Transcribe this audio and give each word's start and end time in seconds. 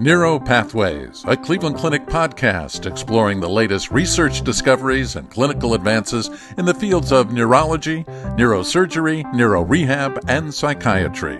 Neuropathways, 0.00 1.30
a 1.30 1.36
Cleveland 1.36 1.76
Clinic 1.76 2.06
podcast 2.06 2.90
exploring 2.90 3.38
the 3.38 3.50
latest 3.50 3.90
research 3.90 4.40
discoveries 4.40 5.14
and 5.14 5.30
clinical 5.30 5.74
advances 5.74 6.30
in 6.56 6.64
the 6.64 6.72
fields 6.72 7.12
of 7.12 7.34
neurology, 7.34 8.04
neurosurgery, 8.38 9.30
neurorehab, 9.34 10.18
and 10.26 10.54
psychiatry. 10.54 11.38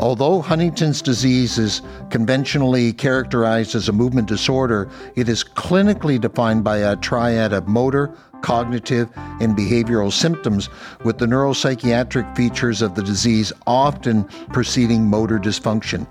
Although 0.00 0.40
Huntington's 0.40 1.02
disease 1.02 1.56
is 1.56 1.82
conventionally 2.10 2.92
characterized 2.92 3.74
as 3.76 3.88
a 3.88 3.92
movement 3.92 4.28
disorder, 4.28 4.90
it 5.14 5.28
is 5.28 5.42
clinically 5.42 6.20
defined 6.20 6.64
by 6.64 6.78
a 6.78 6.96
triad 6.96 7.52
of 7.52 7.66
motor, 7.66 8.12
cognitive, 8.42 9.08
and 9.40 9.56
behavioral 9.56 10.12
symptoms, 10.12 10.68
with 11.04 11.18
the 11.18 11.26
neuropsychiatric 11.26 12.36
features 12.36 12.82
of 12.82 12.94
the 12.94 13.02
disease 13.02 13.52
often 13.66 14.24
preceding 14.52 15.04
motor 15.04 15.38
dysfunction. 15.38 16.06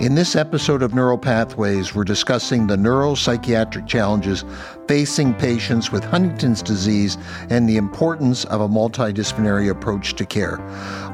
In 0.00 0.14
this 0.14 0.36
episode 0.36 0.82
of 0.82 0.92
Neuropathways, 0.92 1.92
we're 1.92 2.04
discussing 2.04 2.68
the 2.68 2.76
neuropsychiatric 2.76 3.88
challenges 3.88 4.44
facing 4.86 5.34
patients 5.34 5.90
with 5.90 6.04
Huntington's 6.04 6.62
disease 6.62 7.18
and 7.50 7.68
the 7.68 7.78
importance 7.78 8.44
of 8.44 8.60
a 8.60 8.68
multidisciplinary 8.68 9.68
approach 9.68 10.14
to 10.14 10.24
care. 10.24 10.60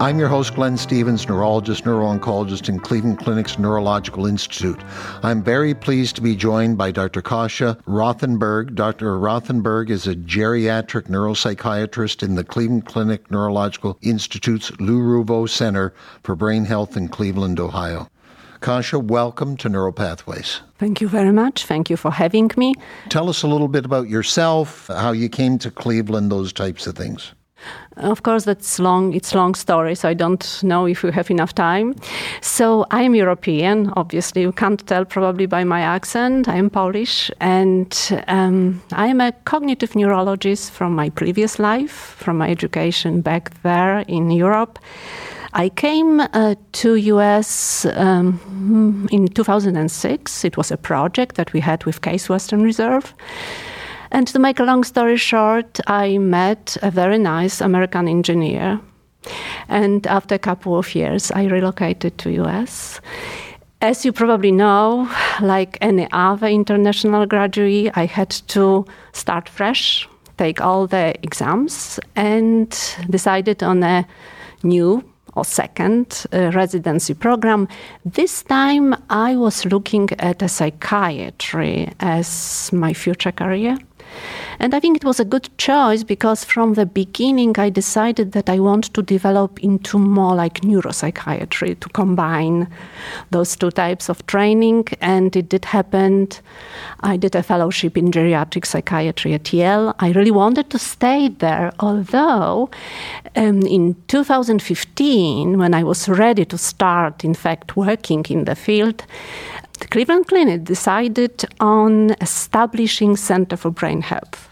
I'm 0.00 0.18
your 0.18 0.28
host, 0.28 0.54
Glenn 0.54 0.76
Stevens, 0.76 1.26
neurologist, 1.26 1.86
neuro-oncologist 1.86 2.68
in 2.68 2.78
Cleveland 2.78 3.20
Clinic's 3.20 3.58
Neurological 3.58 4.26
Institute. 4.26 4.82
I'm 5.22 5.42
very 5.42 5.72
pleased 5.72 6.16
to 6.16 6.22
be 6.22 6.36
joined 6.36 6.76
by 6.76 6.90
Dr. 6.90 7.22
Kasia 7.22 7.78
Rothenberg. 7.86 8.74
Dr. 8.74 9.18
Rothenberg 9.18 9.88
is 9.88 10.06
a 10.06 10.14
geriatric 10.14 11.08
neuropsychiatrist 11.08 12.22
in 12.22 12.34
the 12.34 12.44
Cleveland 12.44 12.84
Clinic 12.84 13.30
Neurological 13.30 13.96
Institute's 14.02 14.78
Lou 14.78 15.00
Ruvo 15.00 15.48
Center 15.48 15.94
for 16.22 16.36
Brain 16.36 16.66
Health 16.66 16.98
in 16.98 17.08
Cleveland, 17.08 17.58
Ohio. 17.58 18.10
Kasia, 18.64 18.98
welcome 18.98 19.58
to 19.58 19.68
Neuropathways. 19.68 20.60
Thank 20.78 21.02
you 21.02 21.06
very 21.06 21.32
much. 21.32 21.66
Thank 21.66 21.90
you 21.90 21.98
for 21.98 22.10
having 22.10 22.50
me. 22.56 22.72
Tell 23.10 23.28
us 23.28 23.42
a 23.42 23.46
little 23.46 23.68
bit 23.68 23.84
about 23.84 24.08
yourself, 24.08 24.86
how 24.86 25.12
you 25.12 25.28
came 25.28 25.58
to 25.58 25.70
Cleveland, 25.70 26.32
those 26.32 26.50
types 26.50 26.86
of 26.86 26.96
things. 26.96 27.34
Of 27.98 28.22
course, 28.22 28.46
that's 28.46 28.78
long. 28.78 29.12
It's 29.12 29.34
long 29.34 29.54
story, 29.54 29.94
so 29.94 30.08
I 30.08 30.14
don't 30.14 30.62
know 30.62 30.86
if 30.86 31.02
we 31.02 31.12
have 31.12 31.30
enough 31.30 31.54
time. 31.54 31.94
So 32.40 32.86
I 32.90 33.02
am 33.02 33.14
European. 33.14 33.92
Obviously, 33.96 34.40
you 34.40 34.52
can't 34.52 34.86
tell 34.86 35.04
probably 35.04 35.44
by 35.44 35.64
my 35.64 35.82
accent. 35.82 36.48
I 36.48 36.56
am 36.56 36.70
Polish, 36.70 37.30
and 37.40 37.94
um, 38.28 38.82
I 38.92 39.08
am 39.08 39.20
a 39.20 39.32
cognitive 39.44 39.94
neurologist 39.94 40.70
from 40.70 40.94
my 40.94 41.10
previous 41.10 41.58
life, 41.58 42.16
from 42.18 42.38
my 42.38 42.50
education 42.50 43.20
back 43.20 43.60
there 43.62 43.98
in 44.08 44.30
Europe. 44.30 44.78
I 45.56 45.68
came 45.68 46.18
uh, 46.18 46.56
to 46.72 46.96
US 46.96 47.86
um, 47.86 49.08
in 49.12 49.28
2006. 49.28 50.44
It 50.44 50.56
was 50.56 50.72
a 50.72 50.76
project 50.76 51.36
that 51.36 51.52
we 51.52 51.60
had 51.60 51.84
with 51.84 52.02
Case 52.02 52.28
Western 52.28 52.62
Reserve. 52.62 53.14
And 54.10 54.26
to 54.28 54.40
make 54.40 54.58
a 54.58 54.64
long 54.64 54.82
story 54.82 55.16
short, 55.16 55.78
I 55.86 56.18
met 56.18 56.76
a 56.82 56.90
very 56.90 57.18
nice 57.18 57.60
American 57.60 58.08
engineer. 58.08 58.80
And 59.68 60.06
after 60.08 60.34
a 60.34 60.40
couple 60.40 60.76
of 60.76 60.92
years, 60.92 61.30
I 61.30 61.44
relocated 61.44 62.18
to 62.18 62.30
US. 62.42 63.00
As 63.80 64.04
you 64.04 64.12
probably 64.12 64.50
know, 64.50 65.08
like 65.40 65.78
any 65.80 66.08
other 66.10 66.48
international 66.48 67.26
graduate, 67.26 67.92
I 67.94 68.06
had 68.06 68.30
to 68.48 68.84
start 69.12 69.48
fresh, 69.48 70.08
take 70.36 70.60
all 70.60 70.88
the 70.88 71.14
exams, 71.22 72.00
and 72.16 72.70
decided 73.08 73.62
on 73.62 73.84
a 73.84 74.04
new 74.64 75.04
or 75.36 75.44
second 75.44 76.26
uh, 76.32 76.50
residency 76.52 77.14
program. 77.14 77.68
This 78.04 78.42
time 78.42 78.94
I 79.10 79.36
was 79.36 79.64
looking 79.64 80.10
at 80.18 80.42
a 80.42 80.48
psychiatry 80.48 81.92
as 82.00 82.70
my 82.72 82.92
future 82.92 83.32
career. 83.32 83.78
And 84.58 84.74
I 84.74 84.80
think 84.80 84.96
it 84.96 85.04
was 85.04 85.20
a 85.20 85.24
good 85.24 85.48
choice 85.58 86.02
because 86.02 86.44
from 86.44 86.74
the 86.74 86.86
beginning 86.86 87.54
I 87.58 87.70
decided 87.70 88.32
that 88.32 88.48
I 88.48 88.58
want 88.60 88.92
to 88.94 89.02
develop 89.02 89.58
into 89.62 89.98
more 89.98 90.34
like 90.34 90.60
neuropsychiatry 90.60 91.80
to 91.80 91.88
combine 91.90 92.68
those 93.30 93.56
two 93.56 93.70
types 93.70 94.08
of 94.08 94.26
training. 94.26 94.86
And 95.00 95.34
it 95.36 95.48
did 95.48 95.64
happen. 95.64 96.28
I 97.00 97.16
did 97.16 97.34
a 97.34 97.42
fellowship 97.42 97.96
in 97.96 98.10
geriatric 98.10 98.66
psychiatry 98.66 99.34
at 99.34 99.52
Yale. 99.52 99.94
I 99.98 100.12
really 100.12 100.30
wanted 100.30 100.70
to 100.70 100.78
stay 100.78 101.28
there, 101.28 101.72
although 101.80 102.70
um, 103.36 103.62
in 103.62 103.96
2015, 104.08 105.58
when 105.58 105.74
I 105.74 105.82
was 105.82 106.08
ready 106.08 106.44
to 106.44 106.58
start, 106.58 107.24
in 107.24 107.34
fact, 107.34 107.76
working 107.76 108.24
in 108.28 108.44
the 108.44 108.54
field, 108.54 109.04
the 109.84 109.88
Cleveland 109.88 110.26
Clinic 110.26 110.64
decided 110.64 111.44
on 111.60 112.16
establishing 112.22 113.16
Center 113.16 113.56
for 113.56 113.70
Brain 113.70 114.00
Health. 114.00 114.48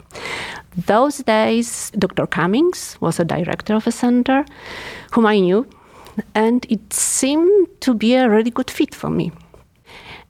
Those 0.87 1.19
days, 1.25 1.91
Dr. 1.99 2.27
Cummings 2.27 2.99
was 3.01 3.19
a 3.19 3.25
director 3.25 3.75
of 3.75 3.87
a 3.87 3.93
center 3.93 4.45
whom 5.13 5.25
I 5.25 5.41
knew, 5.41 5.67
and 6.35 6.67
it 6.69 6.93
seemed 6.93 7.69
to 7.81 7.95
be 7.95 8.15
a 8.15 8.29
really 8.29 8.51
good 8.51 8.71
fit 8.71 8.95
for 8.95 9.09
me. 9.09 9.33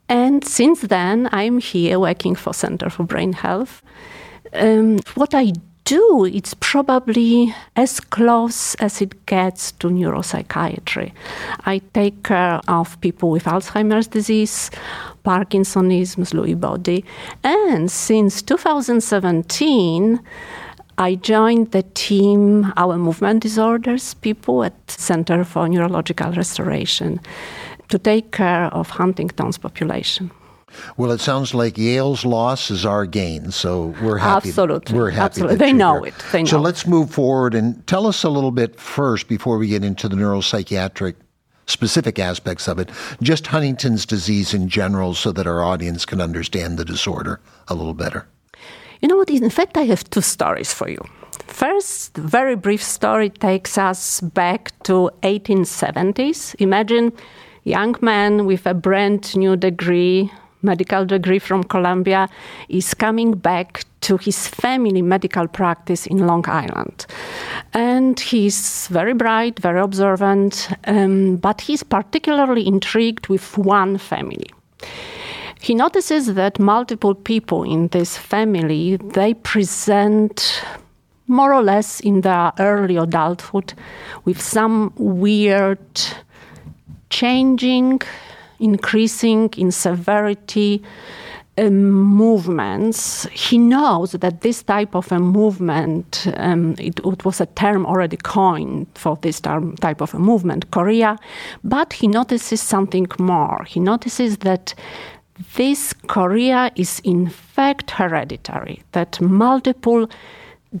And 0.07 0.45
since 0.45 0.81
then, 0.81 1.27
I'm 1.33 1.59
here 1.59 1.99
working 1.99 2.35
for 2.35 2.53
Center 2.53 2.89
for 2.89 3.03
Brain 3.03 3.33
Health. 3.33 3.81
Um, 4.53 4.99
what 5.15 5.33
I 5.33 5.51
do, 5.93 6.25
it's 6.25 6.55
probably 6.59 7.53
as 7.75 7.99
close 7.99 8.73
as 8.75 9.01
it 9.01 9.25
gets 9.27 9.71
to 9.73 9.87
neuropsychiatry. 9.89 11.11
I 11.65 11.81
take 11.93 12.23
care 12.23 12.59
of 12.67 12.99
people 13.01 13.29
with 13.29 13.43
Alzheimer's 13.43 14.07
disease, 14.07 14.71
Parkinsonism, 15.23 16.23
Lewy 16.33 16.59
body, 16.59 17.05
and 17.43 17.91
since 17.91 18.41
2017, 18.41 20.19
I 20.97 21.15
joined 21.15 21.71
the 21.71 21.83
team, 21.93 22.73
our 22.75 22.97
movement 22.97 23.43
disorders 23.43 24.15
people 24.15 24.63
at 24.63 24.73
Center 24.89 25.43
for 25.43 25.67
Neurological 25.67 26.31
Restoration, 26.31 27.19
to 27.89 27.99
take 27.99 28.31
care 28.31 28.65
of 28.73 28.89
Huntington's 28.89 29.59
population. 29.59 30.31
Well, 30.97 31.11
it 31.11 31.21
sounds 31.21 31.53
like 31.53 31.77
Yale's 31.77 32.25
loss 32.25 32.71
is 32.71 32.85
our 32.85 33.05
gain, 33.05 33.51
so 33.51 33.95
we're 34.01 34.17
happy. 34.17 34.49
Absolutely, 34.49 34.95
we're 34.95 35.09
happy. 35.09 35.23
Absolutely, 35.23 35.55
they 35.57 35.73
know 35.73 36.03
here. 36.03 36.13
it. 36.13 36.25
They 36.31 36.43
know. 36.43 36.49
So 36.49 36.59
let's 36.59 36.85
move 36.87 37.11
forward 37.11 37.55
and 37.55 37.85
tell 37.87 38.07
us 38.07 38.23
a 38.23 38.29
little 38.29 38.51
bit 38.51 38.79
first 38.79 39.27
before 39.27 39.57
we 39.57 39.67
get 39.67 39.83
into 39.83 40.07
the 40.09 40.15
neuropsychiatric 40.15 41.15
specific 41.65 42.19
aspects 42.19 42.67
of 42.67 42.79
it. 42.79 42.89
Just 43.21 43.47
Huntington's 43.47 44.05
disease 44.05 44.53
in 44.53 44.67
general, 44.69 45.13
so 45.13 45.31
that 45.31 45.47
our 45.47 45.63
audience 45.63 46.05
can 46.05 46.19
understand 46.21 46.77
the 46.77 46.85
disorder 46.85 47.39
a 47.67 47.75
little 47.75 47.93
better. 47.93 48.27
You 49.01 49.07
know 49.07 49.17
what? 49.17 49.29
In 49.29 49.49
fact, 49.49 49.77
I 49.77 49.83
have 49.83 50.09
two 50.09 50.21
stories 50.21 50.73
for 50.73 50.89
you. 50.89 51.03
First, 51.47 52.15
very 52.17 52.55
brief 52.55 52.81
story 52.81 53.29
takes 53.29 53.77
us 53.77 54.21
back 54.21 54.71
to 54.83 55.09
1870s. 55.23 56.55
Imagine 56.59 57.11
young 57.63 57.95
man 58.01 58.45
with 58.45 58.65
a 58.65 58.73
brand 58.73 59.35
new 59.35 59.55
degree 59.55 60.31
medical 60.63 61.05
degree 61.05 61.39
from 61.39 61.63
Columbia, 61.63 62.29
is 62.69 62.93
coming 62.93 63.33
back 63.33 63.85
to 64.01 64.17
his 64.17 64.47
family 64.47 65.01
medical 65.01 65.47
practice 65.47 66.05
in 66.07 66.27
Long 66.27 66.47
Island. 66.47 67.05
And 67.73 68.19
he's 68.19 68.87
very 68.87 69.13
bright, 69.13 69.59
very 69.59 69.79
observant, 69.79 70.69
um, 70.85 71.37
but 71.37 71.61
he's 71.61 71.83
particularly 71.83 72.67
intrigued 72.67 73.27
with 73.27 73.57
one 73.57 73.97
family. 73.97 74.47
He 75.61 75.73
notices 75.73 76.33
that 76.33 76.59
multiple 76.59 77.15
people 77.15 77.63
in 77.63 77.87
this 77.87 78.17
family, 78.17 78.97
they 78.97 79.33
present 79.33 80.61
more 81.27 81.53
or 81.53 81.63
less 81.63 82.01
in 82.01 82.21
their 82.21 82.51
early 82.59 82.97
adulthood 82.97 83.73
with 84.25 84.41
some 84.41 84.91
weird 84.97 85.79
changing 87.09 88.01
increasing 88.59 89.49
in 89.57 89.71
severity 89.71 90.83
um, 91.57 91.91
movements, 91.91 93.27
he 93.31 93.57
knows 93.57 94.13
that 94.13 94.41
this 94.41 94.63
type 94.63 94.95
of 94.95 95.11
a 95.11 95.19
movement, 95.19 96.27
um, 96.37 96.75
it, 96.79 96.99
it, 96.99 97.25
was 97.25 97.39
a 97.39 97.45
term 97.45 97.85
already 97.85 98.17
coined 98.17 98.87
for 98.95 99.17
this 99.21 99.39
term, 99.39 99.75
type 99.77 100.01
of 100.01 100.13
a 100.15 100.19
movement, 100.19 100.71
chorea, 100.71 101.17
but 101.63 101.93
he 101.93 102.07
notices 102.07 102.61
something 102.61 103.07
more. 103.19 103.63
He 103.67 103.79
notices 103.79 104.37
that 104.37 104.73
this 105.55 105.93
chorea 106.07 106.71
is 106.75 106.99
in 107.03 107.29
fact 107.29 107.91
hereditary, 107.91 108.81
that 108.93 109.21
multiple 109.21 110.09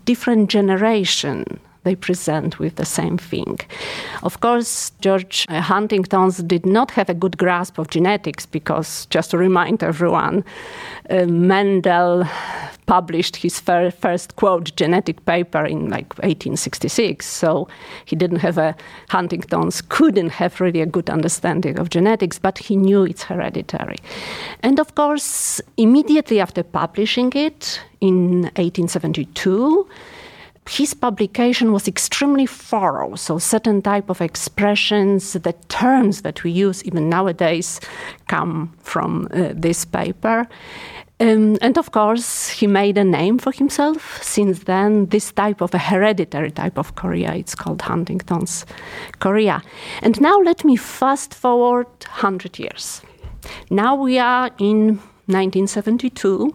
different 0.05 0.49
generations 0.49 1.59
they 1.83 1.95
present 1.95 2.59
with 2.59 2.75
the 2.75 2.85
same 2.85 3.17
thing. 3.17 3.59
Of 4.23 4.39
course, 4.39 4.91
George 5.01 5.45
Huntington's 5.49 6.37
did 6.37 6.65
not 6.65 6.91
have 6.91 7.09
a 7.09 7.13
good 7.13 7.37
grasp 7.37 7.77
of 7.77 7.89
genetics 7.89 8.45
because, 8.45 9.05
just 9.07 9.31
to 9.31 9.37
remind 9.37 9.83
everyone, 9.83 10.43
uh, 11.09 11.25
Mendel 11.25 12.25
published 12.85 13.37
his 13.37 13.59
fir- 13.59 13.91
first 13.91 14.35
quote 14.35 14.75
genetic 14.75 15.25
paper 15.25 15.65
in 15.65 15.89
like 15.89 16.13
1866 16.19 17.25
so 17.25 17.67
he 18.05 18.15
didn't 18.15 18.39
have 18.39 18.57
a 18.57 18.75
huntington's 19.09 19.81
couldn't 19.81 20.29
have 20.29 20.59
really 20.59 20.81
a 20.81 20.85
good 20.85 21.09
understanding 21.09 21.79
of 21.79 21.89
genetics 21.89 22.37
but 22.39 22.57
he 22.57 22.75
knew 22.75 23.03
it's 23.03 23.23
hereditary 23.23 23.97
and 24.61 24.79
of 24.79 24.95
course 24.95 25.61
immediately 25.77 26.39
after 26.39 26.63
publishing 26.63 27.31
it 27.33 27.79
in 28.01 28.43
1872 28.57 29.87
his 30.67 30.93
publication 30.93 31.71
was 31.73 31.87
extremely 31.87 32.45
thorough 32.45 33.15
so 33.15 33.37
certain 33.37 33.81
type 33.81 34.09
of 34.09 34.21
expressions 34.21 35.33
the 35.33 35.53
terms 35.67 36.21
that 36.21 36.43
we 36.43 36.51
use 36.51 36.83
even 36.85 37.09
nowadays 37.09 37.79
come 38.27 38.73
from 38.81 39.27
uh, 39.33 39.49
this 39.53 39.85
paper. 39.85 40.47
Um, 41.19 41.57
and 41.61 41.77
of 41.77 41.91
course 41.91 42.49
he 42.49 42.67
made 42.67 42.97
a 42.97 43.03
name 43.03 43.37
for 43.37 43.51
himself. 43.51 44.21
Since 44.23 44.63
then 44.63 45.07
this 45.07 45.31
type 45.31 45.61
of 45.61 45.73
a 45.73 45.77
hereditary 45.77 46.51
type 46.51 46.77
of 46.77 46.95
chorea 46.95 47.33
it's 47.35 47.55
called 47.55 47.81
huntington's 47.81 48.65
chorea 49.19 49.61
and 50.01 50.19
now 50.19 50.37
let 50.39 50.65
me 50.65 50.75
fast 50.75 51.33
forward 51.33 51.87
100 52.05 52.59
years. 52.59 53.01
Now 53.69 53.95
we 53.95 54.17
are 54.17 54.49
in 54.57 54.99
1972 55.27 56.51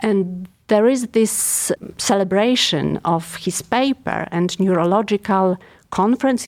and 0.00 0.48
there 0.68 0.86
is 0.86 1.08
this 1.08 1.72
celebration 1.96 2.98
of 3.04 3.36
his 3.36 3.62
paper 3.62 4.28
and 4.30 4.58
neurological 4.60 5.58
conference. 5.90 6.46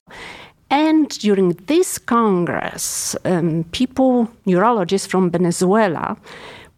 And 0.69 1.09
during 1.09 1.49
this 1.65 1.97
congress, 1.97 3.15
um, 3.25 3.65
people, 3.71 4.31
neurologists 4.45 5.07
from 5.07 5.31
Venezuela, 5.31 6.17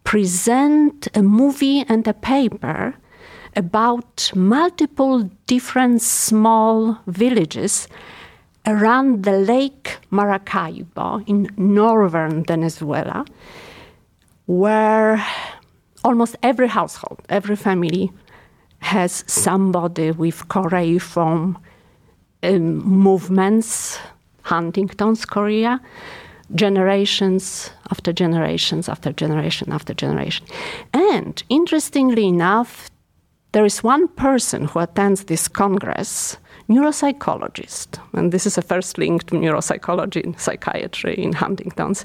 present 0.02 1.08
a 1.14 1.22
movie 1.22 1.84
and 1.88 2.06
a 2.08 2.14
paper 2.14 2.94
about 3.56 4.32
multiple 4.34 5.30
different 5.46 6.02
small 6.02 6.98
villages 7.06 7.88
around 8.66 9.24
the 9.24 9.32
lake 9.32 9.98
Maracaibo 10.10 11.22
in 11.26 11.48
northern 11.56 12.44
Venezuela, 12.44 13.24
where 14.46 15.24
almost 16.04 16.36
every 16.42 16.68
household, 16.68 17.20
every 17.28 17.56
family 17.56 18.12
has 18.80 19.24
somebody 19.26 20.10
with 20.10 20.46
choreiform 20.48 21.56
um, 22.42 22.76
movements, 22.84 23.98
Huntington's 24.42 25.24
chorea, 25.24 25.80
generations 26.54 27.70
after 27.90 28.12
generations 28.12 28.88
after 28.88 29.12
generation 29.12 29.72
after 29.72 29.94
generation. 29.94 30.46
And 30.92 31.42
interestingly 31.48 32.26
enough, 32.26 32.90
there 33.52 33.64
is 33.64 33.82
one 33.82 34.08
person 34.08 34.66
who 34.66 34.80
attends 34.80 35.24
this 35.24 35.48
congress, 35.48 36.36
neuropsychologist, 36.68 37.98
and 38.12 38.32
this 38.32 38.46
is 38.46 38.58
a 38.58 38.62
first 38.62 38.98
link 38.98 39.24
to 39.26 39.36
neuropsychology 39.36 40.22
and 40.24 40.38
psychiatry 40.38 41.14
in 41.14 41.32
Huntington's 41.32 42.04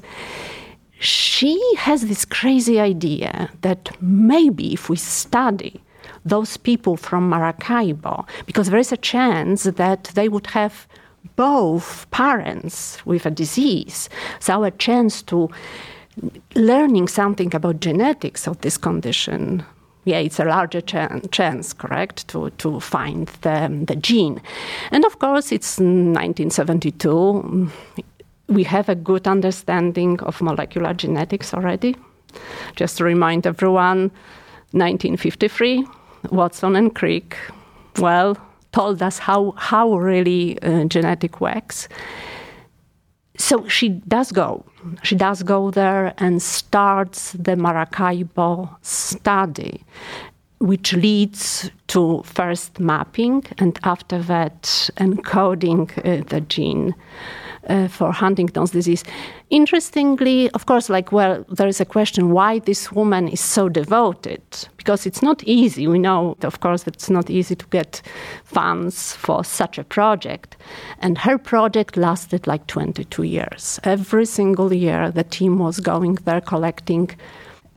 she 1.00 1.58
has 1.78 2.06
this 2.06 2.24
crazy 2.26 2.78
idea 2.78 3.50
that 3.62 3.90
maybe 4.02 4.74
if 4.74 4.88
we 4.90 4.96
study 4.96 5.80
those 6.24 6.58
people 6.58 6.96
from 6.96 7.28
Maracaibo, 7.30 8.26
because 8.44 8.68
there 8.68 8.78
is 8.78 8.92
a 8.92 8.98
chance 8.98 9.64
that 9.64 10.04
they 10.14 10.28
would 10.28 10.48
have 10.48 10.86
both 11.36 12.06
parents 12.10 13.04
with 13.06 13.24
a 13.24 13.30
disease, 13.30 14.10
so 14.38 14.62
a 14.62 14.70
chance 14.70 15.22
to 15.22 15.48
learning 16.54 17.08
something 17.08 17.54
about 17.54 17.80
genetics 17.80 18.46
of 18.46 18.60
this 18.60 18.76
condition. 18.76 19.64
Yeah, 20.04 20.18
it's 20.18 20.38
a 20.38 20.44
larger 20.44 20.82
chan- 20.82 21.22
chance, 21.30 21.72
correct, 21.72 22.28
to, 22.28 22.50
to 22.50 22.78
find 22.80 23.28
the, 23.40 23.84
the 23.86 23.96
gene. 23.96 24.42
And 24.90 25.06
of 25.06 25.18
course, 25.18 25.50
it's 25.50 25.78
1972 25.78 27.70
we 28.50 28.64
have 28.64 28.88
a 28.88 28.94
good 28.94 29.26
understanding 29.28 30.20
of 30.20 30.42
molecular 30.42 30.92
genetics 30.92 31.54
already. 31.54 31.96
Just 32.76 32.98
to 32.98 33.04
remind 33.04 33.46
everyone, 33.46 34.10
1953, 34.72 35.86
Watson 36.30 36.76
and 36.76 36.94
Crick, 36.94 37.36
well, 37.98 38.36
told 38.72 39.02
us 39.02 39.18
how, 39.18 39.52
how 39.52 39.96
really 39.96 40.60
uh, 40.62 40.84
genetic 40.84 41.40
works. 41.40 41.88
So 43.38 43.66
she 43.68 43.88
does 43.88 44.32
go. 44.32 44.64
She 45.02 45.14
does 45.14 45.42
go 45.42 45.70
there 45.70 46.12
and 46.18 46.42
starts 46.42 47.32
the 47.32 47.56
Maracaibo 47.56 48.76
study, 48.82 49.84
which 50.58 50.92
leads 50.92 51.70
to 51.88 52.22
first 52.24 52.78
mapping 52.78 53.44
and 53.58 53.78
after 53.82 54.18
that 54.22 54.90
encoding 54.98 55.90
uh, 55.98 56.24
the 56.28 56.42
gene 56.42 56.94
uh, 57.70 57.88
for 57.88 58.12
Huntington's 58.12 58.72
disease. 58.72 59.04
Interestingly, 59.48 60.50
of 60.50 60.66
course, 60.66 60.90
like, 60.90 61.12
well, 61.12 61.44
there 61.48 61.68
is 61.68 61.80
a 61.80 61.84
question 61.84 62.30
why 62.30 62.58
this 62.58 62.92
woman 62.92 63.28
is 63.28 63.40
so 63.40 63.68
devoted, 63.68 64.42
because 64.76 65.06
it's 65.06 65.22
not 65.22 65.42
easy. 65.44 65.86
We 65.86 65.98
know, 65.98 66.36
of 66.42 66.60
course, 66.60 66.82
that 66.82 66.94
it's 66.96 67.10
not 67.10 67.30
easy 67.30 67.54
to 67.54 67.66
get 67.66 68.02
funds 68.44 69.14
for 69.14 69.44
such 69.44 69.78
a 69.78 69.84
project. 69.84 70.56
And 70.98 71.16
her 71.18 71.38
project 71.38 71.96
lasted 71.96 72.46
like 72.46 72.66
22 72.66 73.22
years. 73.22 73.80
Every 73.84 74.26
single 74.26 74.72
year, 74.72 75.10
the 75.10 75.24
team 75.24 75.58
was 75.58 75.80
going 75.80 76.14
there 76.24 76.40
collecting 76.40 77.10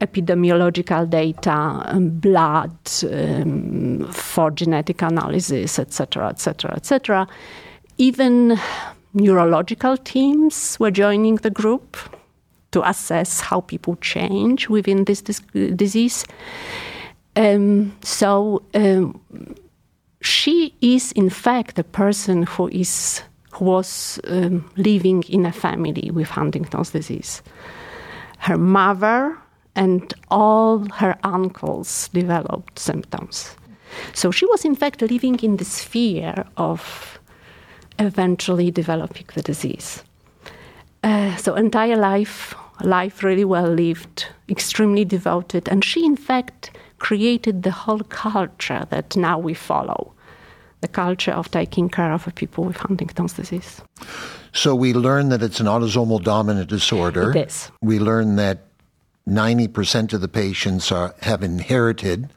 epidemiological 0.01 1.09
data, 1.09 1.83
um, 1.85 2.09
blood 2.09 2.75
um, 3.03 4.05
for 4.11 4.51
genetic 4.51 5.01
analysis, 5.01 5.79
etc., 5.79 6.29
etc., 6.29 6.73
etc. 6.75 7.27
Even 7.97 8.59
neurological 9.13 9.98
teams 9.98 10.80
were 10.80 10.92
joining 10.92 11.36
the 11.38 11.50
group 11.50 11.98
to 12.71 12.88
assess 12.88 13.39
how 13.39 13.62
people 13.62 13.95
change 13.98 14.69
within 14.69 15.06
this, 15.06 15.21
disease. 15.21 16.25
Um, 17.36 17.95
so 18.04 18.63
um, 18.74 19.21
she 20.21 20.74
is, 20.81 21.12
in 21.13 21.30
fact, 21.30 21.80
a 21.80 21.83
person 21.83 22.44
who 22.44 22.68
is 22.69 23.21
who 23.51 23.65
was 23.65 24.19
um, 24.27 24.68
living 24.77 25.24
in 25.30 25.45
a 25.45 25.51
family 25.51 26.10
with 26.12 26.27
Huntington's 26.27 26.89
disease. 26.89 27.44
Her 28.39 28.57
mother 28.57 29.38
and 29.75 30.12
all 30.31 30.88
her 30.95 31.15
uncles 31.24 32.10
developed 32.13 32.80
symptoms. 32.80 33.56
So 34.13 34.31
she 34.31 34.48
was, 34.48 34.65
in 34.65 34.75
fact, 34.75 35.01
living 35.04 35.39
in 35.44 35.58
the 35.58 35.65
sphere 35.65 36.46
of 36.58 37.12
eventually 38.00 38.71
developing 38.71 39.25
the 39.33 39.41
disease. 39.41 40.03
Uh, 41.03 41.35
so 41.35 41.55
entire 41.55 41.97
life, 41.97 42.55
life 42.81 43.23
really 43.23 43.45
well 43.45 43.67
lived, 43.67 44.27
extremely 44.50 45.05
devoted, 45.05 45.67
and 45.67 45.83
she 45.83 46.05
in 46.05 46.15
fact 46.15 46.71
created 47.00 47.63
the 47.63 47.71
whole 47.71 48.00
culture 48.00 48.88
that 48.89 49.15
now 49.17 49.38
we 49.38 49.53
follow, 49.53 50.13
the 50.81 50.88
culture 50.88 51.31
of 51.31 51.51
taking 51.51 51.89
care 51.89 52.13
of 52.13 52.33
people 52.35 52.63
with 52.63 52.77
Huntington's 52.77 53.33
disease. 53.33 53.81
So 54.53 54.75
we 54.75 54.93
learn 54.93 55.29
that 55.29 55.43
it's 55.43 55.59
an 55.59 55.65
autosomal 55.65 56.23
dominant 56.23 56.69
disorder. 56.69 57.31
It 57.31 57.47
is. 57.47 57.71
We 57.81 58.00
learn 58.00 58.38
that 58.38 58.59
90% 59.27 60.13
of 60.13 60.21
the 60.21 60.27
patients 60.27 60.91
are, 60.91 61.13
have 61.21 61.43
inherited 61.43 62.29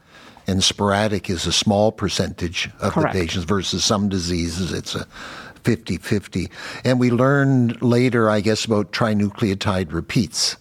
and 0.47 0.63
sporadic 0.63 1.29
is 1.29 1.45
a 1.45 1.51
small 1.51 1.91
percentage 1.91 2.69
of 2.79 2.93
Correct. 2.93 3.13
the 3.13 3.19
patients 3.19 3.43
versus 3.43 3.83
some 3.83 4.07
diseases 4.07 4.71
it's 4.71 4.95
a 4.95 5.05
50 5.67 5.97
50. 5.97 6.49
And 6.85 6.97
we 6.97 7.11
learned 7.11 7.81
later, 7.81 8.29
I 8.29 8.39
guess, 8.39 8.63
about 8.63 8.93
trinucleotide 8.93 9.91
repeats. 9.91 10.55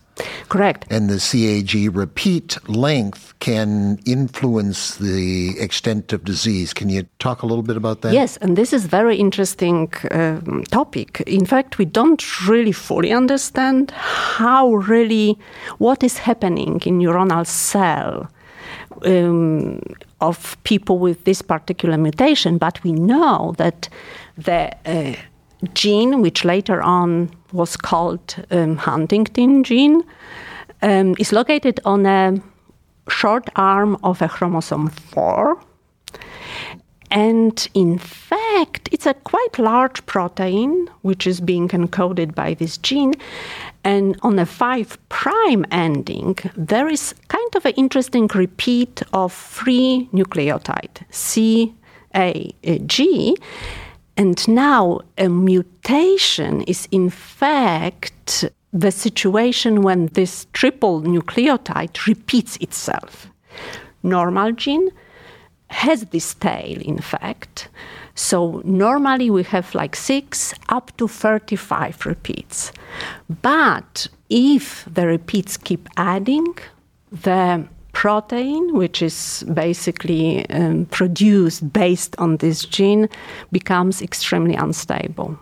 Correct. 0.48 0.84
And 0.90 1.08
the 1.08 1.20
CAG 1.20 1.94
repeat 1.94 2.58
length 2.68 3.32
can 3.38 4.00
influence 4.04 4.96
the 4.96 5.54
extent 5.60 6.12
of 6.12 6.24
disease. 6.24 6.74
Can 6.74 6.88
you 6.88 7.06
talk 7.20 7.42
a 7.42 7.46
little 7.46 7.62
bit 7.62 7.76
about 7.76 8.00
that? 8.00 8.14
Yes, 8.14 8.36
and 8.38 8.56
this 8.56 8.72
is 8.72 8.86
very 8.86 9.16
interesting 9.16 9.92
um, 10.10 10.64
topic. 10.72 11.20
In 11.20 11.46
fact, 11.46 11.78
we 11.78 11.84
don't 11.84 12.48
really 12.48 12.72
fully 12.72 13.12
understand 13.12 13.92
how 13.92 14.74
really 14.74 15.38
what 15.78 16.02
is 16.02 16.18
happening 16.18 16.80
in 16.84 16.98
neuronal 16.98 17.46
cell 17.46 18.28
um, 19.04 19.80
of 20.20 20.56
people 20.64 20.98
with 20.98 21.24
this 21.24 21.42
particular 21.42 21.96
mutation, 21.96 22.58
but 22.58 22.82
we 22.82 22.92
know 22.92 23.54
that 23.58 23.88
the 24.36 24.74
uh, 24.84 25.14
gene, 25.74 26.20
which 26.20 26.44
later 26.44 26.82
on 26.82 27.30
was 27.52 27.76
called 27.76 28.36
um, 28.50 28.76
Huntington 28.76 29.64
gene, 29.64 30.02
um, 30.82 31.14
is 31.18 31.32
located 31.32 31.80
on 31.84 32.06
a 32.06 32.40
short 33.08 33.48
arm 33.56 33.96
of 34.02 34.20
a 34.22 34.28
chromosome 34.28 34.90
4. 34.90 35.58
And 37.10 37.68
in 37.72 37.98
fact, 37.98 38.88
it's 38.90 39.06
a 39.06 39.14
quite 39.14 39.58
large 39.58 40.04
protein 40.06 40.88
which 41.02 41.26
is 41.26 41.40
being 41.40 41.68
encoded 41.68 42.34
by 42.34 42.54
this 42.54 42.78
gene. 42.78 43.14
And 43.84 44.18
on 44.22 44.38
a 44.38 44.46
5 44.46 44.98
prime 45.08 45.64
ending, 45.70 46.36
there 46.56 46.88
is 46.88 47.14
kind 47.28 47.54
of 47.54 47.64
an 47.64 47.74
interesting 47.76 48.28
repeat 48.34 49.02
of 49.12 49.32
three 49.32 50.08
nucleotide 50.12 51.04
C, 51.10 51.74
A, 52.14 52.52
G. 52.86 53.36
And 54.16 54.46
now 54.48 55.00
a 55.18 55.28
mutation 55.28 56.62
is 56.62 56.88
in 56.90 57.10
fact 57.10 58.44
the 58.72 58.90
situation 58.90 59.82
when 59.82 60.06
this 60.08 60.46
triple 60.52 61.02
nucleotide 61.02 62.06
repeats 62.06 62.56
itself. 62.58 63.28
Normal 64.02 64.52
gene 64.52 64.90
has 65.68 66.04
this 66.06 66.34
tail, 66.34 66.80
in 66.80 66.98
fact. 66.98 67.68
So 68.14 68.62
normally 68.64 69.30
we 69.30 69.42
have 69.44 69.74
like 69.74 69.96
six 69.96 70.54
up 70.68 70.96
to 70.96 71.08
35 71.08 72.06
repeats. 72.06 72.72
But 73.42 74.08
if 74.30 74.86
the 74.90 75.06
repeats 75.06 75.56
keep 75.56 75.88
adding, 75.96 76.56
the 77.10 77.66
protein, 78.06 78.72
which 78.72 79.02
is 79.02 79.44
basically 79.52 80.48
um, 80.50 80.86
produced 80.86 81.72
based 81.72 82.14
on 82.18 82.36
this 82.36 82.64
gene, 82.64 83.08
becomes 83.50 84.00
extremely 84.00 84.54
unstable 84.54 85.36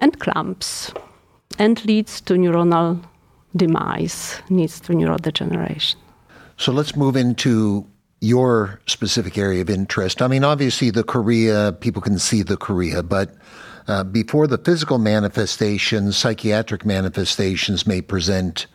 and 0.00 0.16
clumps 0.20 0.92
and 1.58 1.84
leads 1.86 2.20
to 2.20 2.34
neuronal 2.34 3.02
demise, 3.56 4.40
leads 4.48 4.78
to 4.78 4.92
neurodegeneration. 4.92 5.96
So 6.56 6.70
let's 6.70 6.94
move 6.94 7.16
into 7.16 7.84
your 8.20 8.80
specific 8.86 9.36
area 9.36 9.62
of 9.62 9.70
interest. 9.70 10.22
I 10.22 10.28
mean, 10.28 10.44
obviously, 10.44 10.90
the 10.90 11.02
chorea, 11.02 11.72
people 11.80 12.00
can 12.00 12.20
see 12.20 12.44
the 12.44 12.56
chorea, 12.56 13.02
but 13.02 13.34
uh, 13.88 14.04
before 14.04 14.46
the 14.46 14.58
physical 14.58 14.98
manifestations, 14.98 16.16
psychiatric 16.16 16.86
manifestations 16.86 17.88
may 17.88 18.02
present 18.02 18.68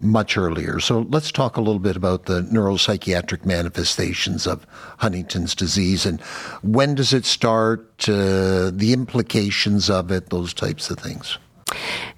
much 0.00 0.36
earlier. 0.36 0.80
So 0.80 1.06
let's 1.10 1.30
talk 1.30 1.56
a 1.56 1.60
little 1.60 1.78
bit 1.78 1.96
about 1.96 2.24
the 2.24 2.42
neuropsychiatric 2.42 3.44
manifestations 3.44 4.46
of 4.46 4.66
Huntington's 4.98 5.54
disease 5.54 6.06
and 6.06 6.20
when 6.62 6.94
does 6.94 7.12
it 7.12 7.24
start, 7.24 8.08
uh, 8.08 8.70
the 8.70 8.92
implications 8.92 9.90
of 9.90 10.10
it, 10.10 10.30
those 10.30 10.54
types 10.54 10.90
of 10.90 10.98
things. 10.98 11.38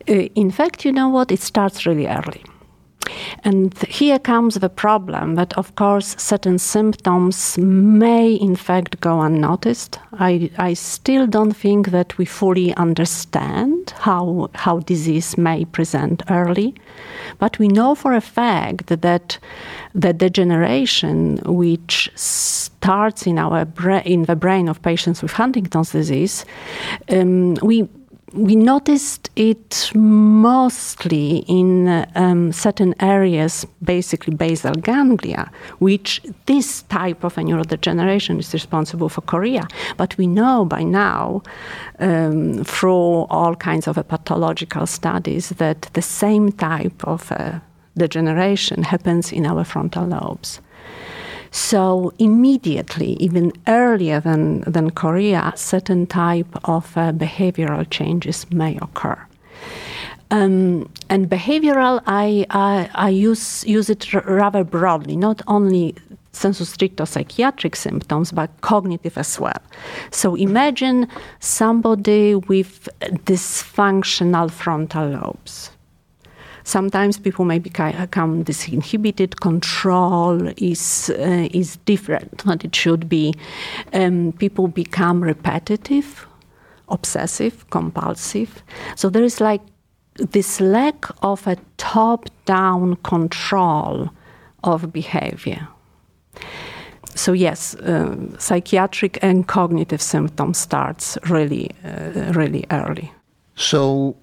Uh, 0.08 0.28
in 0.34 0.50
fact, 0.50 0.84
you 0.84 0.92
know 0.92 1.08
what? 1.08 1.30
It 1.30 1.40
starts 1.40 1.84
really 1.86 2.06
early. 2.06 2.42
And 3.44 3.76
here 3.88 4.20
comes 4.20 4.54
the 4.54 4.68
problem 4.68 5.34
that, 5.34 5.52
of 5.54 5.74
course, 5.74 6.14
certain 6.16 6.58
symptoms 6.58 7.58
may 7.58 8.34
in 8.34 8.54
fact 8.54 9.00
go 9.00 9.20
unnoticed. 9.20 9.98
I, 10.12 10.50
I 10.58 10.74
still 10.74 11.26
don't 11.26 11.52
think 11.52 11.90
that 11.90 12.16
we 12.18 12.24
fully 12.24 12.72
understand 12.76 13.94
how, 13.98 14.48
how 14.54 14.78
disease 14.80 15.36
may 15.36 15.64
present 15.64 16.22
early. 16.30 16.74
But 17.38 17.58
we 17.58 17.66
know 17.66 17.96
for 17.96 18.14
a 18.14 18.20
fact 18.20 18.86
that 18.86 19.38
the 19.92 20.12
degeneration, 20.12 21.38
which 21.44 22.10
starts 22.14 23.26
in, 23.26 23.38
our 23.38 23.64
bra- 23.64 24.02
in 24.04 24.24
the 24.24 24.36
brain 24.36 24.68
of 24.68 24.82
patients 24.82 25.20
with 25.20 25.32
Huntington's 25.32 25.90
disease, 25.90 26.44
um, 27.08 27.54
we 27.54 27.88
we 28.34 28.56
noticed 28.56 29.30
it 29.36 29.90
mostly 29.94 31.44
in 31.48 32.06
um, 32.14 32.52
certain 32.52 32.94
areas, 33.00 33.66
basically 33.82 34.34
basal 34.34 34.74
ganglia, 34.74 35.50
which 35.78 36.22
this 36.46 36.82
type 36.82 37.24
of 37.24 37.36
a 37.36 37.42
neurodegeneration 37.42 38.38
is 38.38 38.52
responsible 38.54 39.08
for 39.08 39.20
chorea. 39.22 39.66
But 39.96 40.16
we 40.16 40.26
know 40.26 40.64
by 40.64 40.82
now, 40.82 41.42
um, 41.98 42.64
through 42.64 43.26
all 43.28 43.54
kinds 43.54 43.86
of 43.86 43.96
pathological 44.08 44.86
studies, 44.86 45.50
that 45.50 45.90
the 45.92 46.02
same 46.02 46.52
type 46.52 47.04
of 47.04 47.30
uh, 47.32 47.58
degeneration 47.96 48.82
happens 48.82 49.32
in 49.32 49.46
our 49.46 49.64
frontal 49.64 50.06
lobes. 50.06 50.60
So 51.52 52.12
immediately, 52.18 53.12
even 53.20 53.52
earlier 53.68 54.20
than, 54.20 54.62
than 54.62 54.90
chorea, 54.90 55.52
certain 55.54 56.06
type 56.06 56.48
of 56.64 56.96
uh, 56.96 57.12
behavioral 57.12 57.88
changes 57.88 58.50
may 58.50 58.78
occur. 58.78 59.18
Um, 60.30 60.90
and 61.10 61.28
behavioral, 61.28 62.00
I, 62.06 62.46
I, 62.48 62.88
I, 62.94 63.10
use, 63.10 63.64
use 63.64 63.90
it 63.90 64.14
rather 64.14 64.64
broadly, 64.64 65.14
not 65.14 65.42
only 65.46 65.94
sensu 66.32 66.64
stricto 66.64 67.06
psychiatric 67.06 67.76
symptoms, 67.76 68.32
but 68.32 68.48
cognitive 68.62 69.18
as 69.18 69.38
well. 69.38 69.60
So 70.10 70.34
imagine 70.34 71.06
somebody 71.40 72.34
with 72.34 72.88
dysfunctional 73.26 74.50
frontal 74.50 75.08
lobes. 75.10 75.71
Sometimes 76.64 77.18
people 77.18 77.44
may 77.44 77.58
become 77.58 78.44
disinhibited. 78.44 79.40
Control 79.40 80.48
is 80.56 81.10
uh, 81.10 81.48
is 81.50 81.78
different 81.84 82.44
than 82.44 82.60
it 82.64 82.76
should 82.76 83.08
be. 83.08 83.34
Um, 83.92 84.32
people 84.38 84.68
become 84.68 85.22
repetitive, 85.22 86.26
obsessive, 86.88 87.68
compulsive. 87.70 88.62
So 88.96 89.10
there 89.10 89.24
is 89.24 89.40
like 89.40 89.62
this 90.30 90.60
lack 90.60 91.06
of 91.22 91.46
a 91.46 91.56
top-down 91.76 92.96
control 92.96 94.10
of 94.62 94.92
behavior. 94.92 95.68
So 97.14 97.32
yes, 97.32 97.74
uh, 97.74 98.16
psychiatric 98.38 99.18
and 99.22 99.46
cognitive 99.46 100.00
symptoms 100.00 100.58
starts 100.58 101.18
really, 101.28 101.70
uh, 101.84 102.32
really 102.32 102.64
early. 102.70 103.12
So 103.54 104.16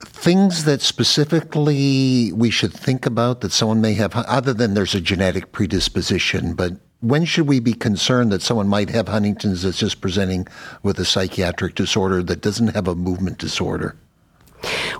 things 0.00 0.64
that 0.64 0.80
specifically 0.80 2.32
we 2.32 2.50
should 2.50 2.72
think 2.72 3.06
about 3.06 3.40
that 3.40 3.52
someone 3.52 3.80
may 3.80 3.94
have, 3.94 4.14
other 4.14 4.54
than 4.54 4.74
there's 4.74 4.94
a 4.94 5.00
genetic 5.00 5.52
predisposition, 5.52 6.54
but 6.54 6.72
when 7.00 7.24
should 7.24 7.46
we 7.46 7.60
be 7.60 7.74
concerned 7.74 8.32
that 8.32 8.42
someone 8.42 8.68
might 8.68 8.90
have 8.90 9.08
Huntington's 9.08 9.62
that's 9.62 9.78
just 9.78 10.00
presenting 10.00 10.46
with 10.82 10.98
a 10.98 11.04
psychiatric 11.04 11.74
disorder 11.74 12.22
that 12.24 12.40
doesn't 12.40 12.74
have 12.74 12.88
a 12.88 12.94
movement 12.94 13.38
disorder? 13.38 13.96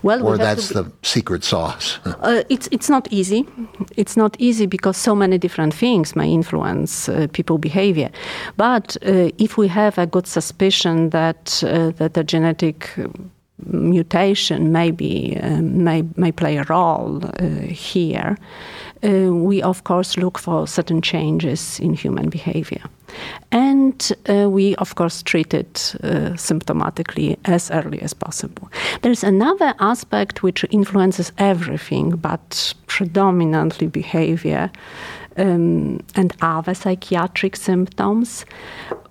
Well, 0.03 0.25
or 0.25 0.31
we 0.33 0.37
that's 0.37 0.69
the 0.69 0.89
secret 1.03 1.43
sauce. 1.43 1.99
uh, 2.05 2.43
it's 2.47 2.69
it's 2.71 2.89
not 2.89 3.09
easy. 3.11 3.45
It's 3.97 4.15
not 4.15 4.37
easy 4.39 4.65
because 4.65 4.95
so 4.95 5.13
many 5.13 5.37
different 5.37 5.73
things 5.73 6.15
may 6.15 6.31
influence 6.31 7.09
uh, 7.09 7.27
people 7.33 7.57
behavior. 7.57 8.09
But 8.55 8.95
uh, 9.05 9.31
if 9.37 9.57
we 9.57 9.67
have 9.67 9.97
a 9.97 10.05
good 10.05 10.27
suspicion 10.27 11.09
that 11.09 11.61
uh, 11.65 11.91
that 11.97 12.13
the 12.13 12.23
genetic 12.23 12.89
mutation 13.65 14.71
maybe 14.71 15.37
uh, 15.41 15.61
may, 15.61 16.03
may 16.15 16.31
play 16.31 16.57
a 16.57 16.63
role 16.63 17.25
uh, 17.25 17.45
here, 17.67 18.37
uh, 19.03 19.33
we 19.33 19.61
of 19.61 19.83
course 19.83 20.17
look 20.17 20.37
for 20.37 20.67
certain 20.67 21.01
changes 21.01 21.79
in 21.79 21.93
human 21.93 22.29
behavior. 22.29 22.83
And 23.51 24.11
uh, 24.29 24.49
we, 24.49 24.75
of 24.75 24.95
course, 24.95 25.23
treat 25.23 25.53
it 25.53 25.95
uh, 26.03 26.35
symptomatically 26.35 27.37
as 27.45 27.71
early 27.71 28.01
as 28.01 28.13
possible. 28.13 28.69
There's 29.01 29.23
another 29.23 29.73
aspect 29.79 30.43
which 30.43 30.63
influences 30.69 31.31
everything, 31.37 32.11
but 32.11 32.73
predominantly 32.85 33.87
behavior 33.87 34.69
um, 35.37 36.01
and 36.15 36.35
other 36.41 36.73
psychiatric 36.73 37.55
symptoms, 37.55 38.45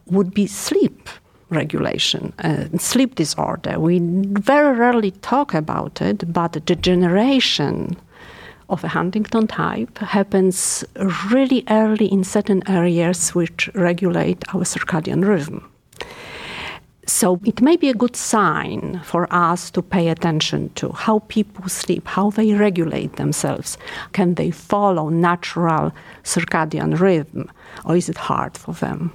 would 0.07 0.33
be 0.33 0.47
sleep 0.47 1.09
regulation, 1.51 2.33
uh, 2.41 2.65
sleep 2.79 3.15
disorder. 3.15 3.79
We 3.79 4.01
very 4.01 4.77
rarely 4.77 5.11
talk 5.11 5.55
about 5.55 6.01
it, 6.03 6.33
but 6.33 6.53
the 6.53 6.61
degeneration 6.61 7.97
of 8.69 8.85
a 8.85 8.89
Huntington 8.89 9.47
type 9.47 9.99
happens 9.99 10.85
really 11.31 11.65
early 11.71 12.07
in 12.07 12.23
certain 12.23 12.63
areas 12.69 13.35
which 13.35 13.71
regulate 13.75 14.45
our 14.55 14.65
circadian 14.65 15.27
rhythm. 15.27 15.71
So 17.07 17.41
it 17.47 17.63
may 17.63 17.77
be 17.77 17.89
a 17.89 17.95
good 17.95 18.17
sign 18.17 19.01
for 19.03 19.27
us 19.33 19.71
to 19.71 19.81
pay 19.81 20.09
attention 20.09 20.71
to 20.75 20.93
how 20.93 21.21
people 21.21 21.67
sleep, 21.71 22.07
how 22.07 22.29
they 22.29 22.53
regulate 22.53 23.17
themselves. 23.17 23.79
Can 24.13 24.35
they 24.35 24.51
follow 24.51 25.09
natural 25.09 25.93
circadian 26.23 27.01
rhythm, 27.01 27.51
or 27.87 27.97
is 27.97 28.11
it 28.11 28.19
hard 28.19 28.59
for 28.59 28.75
them? 28.75 29.13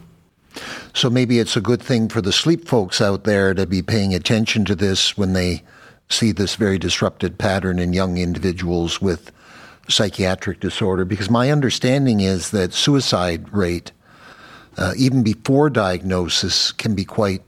So 0.94 1.10
maybe 1.10 1.40
it's 1.40 1.58
a 1.58 1.62
good 1.62 1.82
thing 1.82 2.10
for 2.10 2.22
the 2.22 2.32
sleep 2.32 2.68
folks 2.68 3.02
out 3.02 3.24
there 3.24 3.54
to 3.54 3.66
be 3.66 3.82
paying 3.82 4.14
attention 4.14 4.66
to 4.66 4.76
this 4.76 5.18
when 5.18 5.34
they 5.34 5.64
see 6.10 6.32
this 6.32 6.56
very 6.56 6.78
disrupted 6.78 7.38
pattern 7.38 7.80
in 7.80 7.94
young 7.94 8.18
individuals 8.18 9.02
with 9.02 9.32
psychiatric 9.90 10.60
disorder. 10.60 11.06
Because 11.06 11.30
my 11.30 11.52
understanding 11.52 12.20
is 12.20 12.52
that 12.52 12.74
suicide 12.74 13.52
rate, 13.54 13.92
uh, 14.78 14.94
even 14.98 15.24
before 15.24 15.70
diagnosis, 15.70 16.72
can 16.72 16.96
be 16.96 17.06
quite 17.06 17.44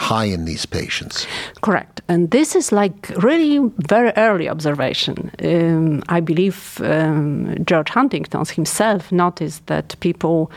high 0.00 0.24
in 0.24 0.46
these 0.46 0.66
patients. 0.66 1.26
Correct. 1.60 2.00
And 2.08 2.30
this 2.30 2.56
is 2.56 2.72
like 2.72 3.10
really 3.22 3.58
very 3.86 4.12
early 4.16 4.48
observation. 4.48 5.30
Um, 5.44 6.02
I 6.08 6.20
believe 6.20 6.80
um, 6.82 7.54
George 7.66 7.90
Huntington's 7.90 8.50
himself 8.50 9.12
noticed 9.12 9.66
that 9.66 9.94
people 10.00 10.50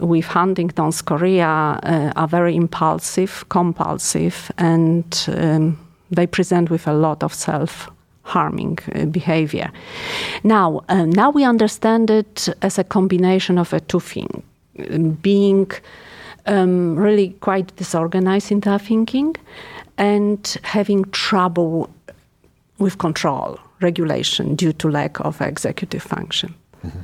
with 0.00 0.26
Huntington's 0.26 1.02
chorea 1.02 1.78
uh, 1.82 2.12
are 2.16 2.28
very 2.28 2.56
impulsive, 2.56 3.44
compulsive, 3.48 4.50
and 4.58 5.28
um, 5.28 5.78
they 6.10 6.26
present 6.26 6.68
with 6.68 6.88
a 6.88 6.92
lot 6.92 7.22
of 7.22 7.32
self 7.32 7.88
harming 8.22 8.78
uh, 8.94 9.04
behavior. 9.06 9.70
Now, 10.42 10.82
uh, 10.88 11.06
now 11.06 11.30
we 11.30 11.44
understand 11.44 12.10
it 12.10 12.48
as 12.60 12.78
a 12.78 12.84
combination 12.84 13.58
of 13.58 13.72
a 13.72 13.80
two 13.80 14.00
things: 14.00 14.42
being 15.22 15.70
um, 16.46 16.96
really 16.96 17.30
quite 17.40 17.74
disorganized 17.76 18.50
in 18.50 18.60
their 18.60 18.78
thinking 18.78 19.36
and 19.98 20.56
having 20.62 21.04
trouble 21.12 21.90
with 22.78 22.98
control, 22.98 23.58
regulation 23.80 24.54
due 24.56 24.72
to 24.72 24.88
lack 24.88 25.20
of 25.20 25.40
executive 25.40 26.02
function. 26.02 26.54
Mm-hmm. 26.84 26.98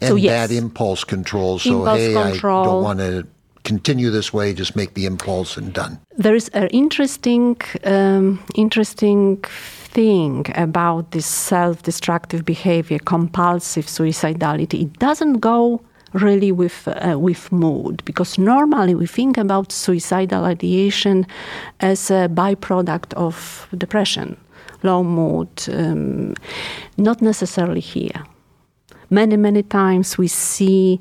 And 0.00 0.08
so, 0.08 0.16
yes, 0.16 0.48
bad 0.48 0.56
impulse 0.56 1.04
control. 1.04 1.58
So, 1.58 1.80
impulse 1.80 1.98
hey, 1.98 2.14
control. 2.14 2.62
I 2.62 2.66
don't 2.66 2.82
want 2.82 2.98
to 3.00 3.26
continue 3.64 4.10
this 4.10 4.32
way, 4.32 4.52
just 4.52 4.74
make 4.74 4.94
the 4.94 5.06
impulse 5.06 5.56
and 5.56 5.72
done. 5.72 6.00
There 6.16 6.34
is 6.34 6.48
an 6.48 6.68
interesting, 6.68 7.56
um, 7.84 8.42
interesting 8.54 9.36
thing 9.42 10.46
about 10.54 11.12
this 11.12 11.26
self-destructive 11.26 12.44
behavior, 12.44 12.98
compulsive 12.98 13.86
suicidality. 13.86 14.82
It 14.82 14.98
doesn't 14.98 15.34
go 15.34 15.80
really 16.12 16.52
with 16.52 16.88
uh, 16.88 17.18
with 17.18 17.50
mood 17.52 18.02
because 18.04 18.38
normally 18.38 18.94
we 18.94 19.06
think 19.06 19.38
about 19.38 19.72
suicidal 19.72 20.44
ideation 20.44 21.26
as 21.80 22.10
a 22.10 22.28
byproduct 22.28 23.14
of 23.14 23.68
depression, 23.76 24.36
low 24.82 25.02
mood. 25.02 25.48
Um, 25.68 26.34
not 26.96 27.22
necessarily 27.22 27.80
here. 27.80 28.24
Many 29.10 29.36
many 29.36 29.62
times 29.62 30.18
we 30.18 30.28
see 30.28 31.00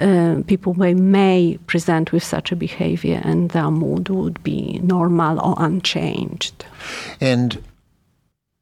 uh, 0.00 0.42
people 0.46 0.74
may, 0.74 0.94
may 0.94 1.58
present 1.66 2.12
with 2.12 2.22
such 2.22 2.52
a 2.52 2.56
behavior 2.56 3.20
and 3.24 3.50
their 3.50 3.70
mood 3.70 4.08
would 4.08 4.42
be 4.44 4.78
normal 4.82 5.40
or 5.40 5.54
unchanged. 5.58 6.64
And 7.20 7.62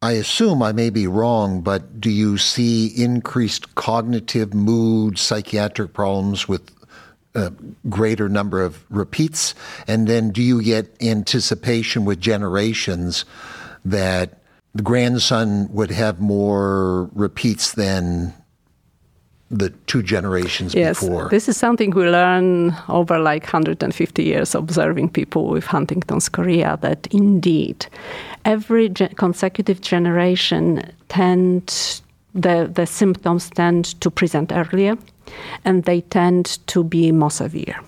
I 0.02 0.12
assume 0.12 0.62
I 0.62 0.72
may 0.72 0.90
be 0.90 1.06
wrong, 1.06 1.62
but 1.62 2.00
do 2.00 2.10
you 2.10 2.36
see 2.36 2.88
increased 2.88 3.74
cognitive 3.76 4.52
mood, 4.52 5.18
psychiatric 5.18 5.94
problems 5.94 6.46
with 6.46 6.70
a 7.34 7.52
greater 7.88 8.28
number 8.28 8.62
of 8.62 8.84
repeats? 8.90 9.54
And 9.88 10.06
then 10.06 10.30
do 10.30 10.42
you 10.42 10.62
get 10.62 10.94
anticipation 11.02 12.04
with 12.04 12.20
generations 12.20 13.24
that 13.84 14.38
the 14.74 14.82
grandson 14.82 15.68
would 15.72 15.90
have 15.90 16.20
more 16.20 17.08
repeats 17.14 17.72
than 17.72 18.34
the 19.50 19.70
two 19.86 20.02
generations 20.02 20.74
yes, 20.74 21.00
before. 21.00 21.28
This 21.28 21.48
is 21.48 21.56
something 21.56 21.90
we 21.90 22.08
learn 22.08 22.74
over 22.88 23.18
like 23.18 23.44
150 23.44 24.24
years 24.24 24.54
observing 24.54 25.10
people 25.10 25.46
with 25.46 25.64
Huntington's 25.64 26.28
chorea 26.28 26.78
that 26.82 27.06
indeed 27.12 27.86
every 28.46 28.88
ge- 28.88 29.14
consecutive 29.16 29.82
generation 29.82 30.80
tend 31.08 32.00
the, 32.34 32.70
the 32.72 32.86
symptoms 32.86 33.50
tend 33.50 34.00
to 34.00 34.10
present 34.10 34.52
earlier 34.52 34.96
and 35.64 35.84
they 35.84 36.00
tend 36.02 36.58
to 36.68 36.84
be 36.84 37.12
more 37.12 37.30
severe. 37.30 37.78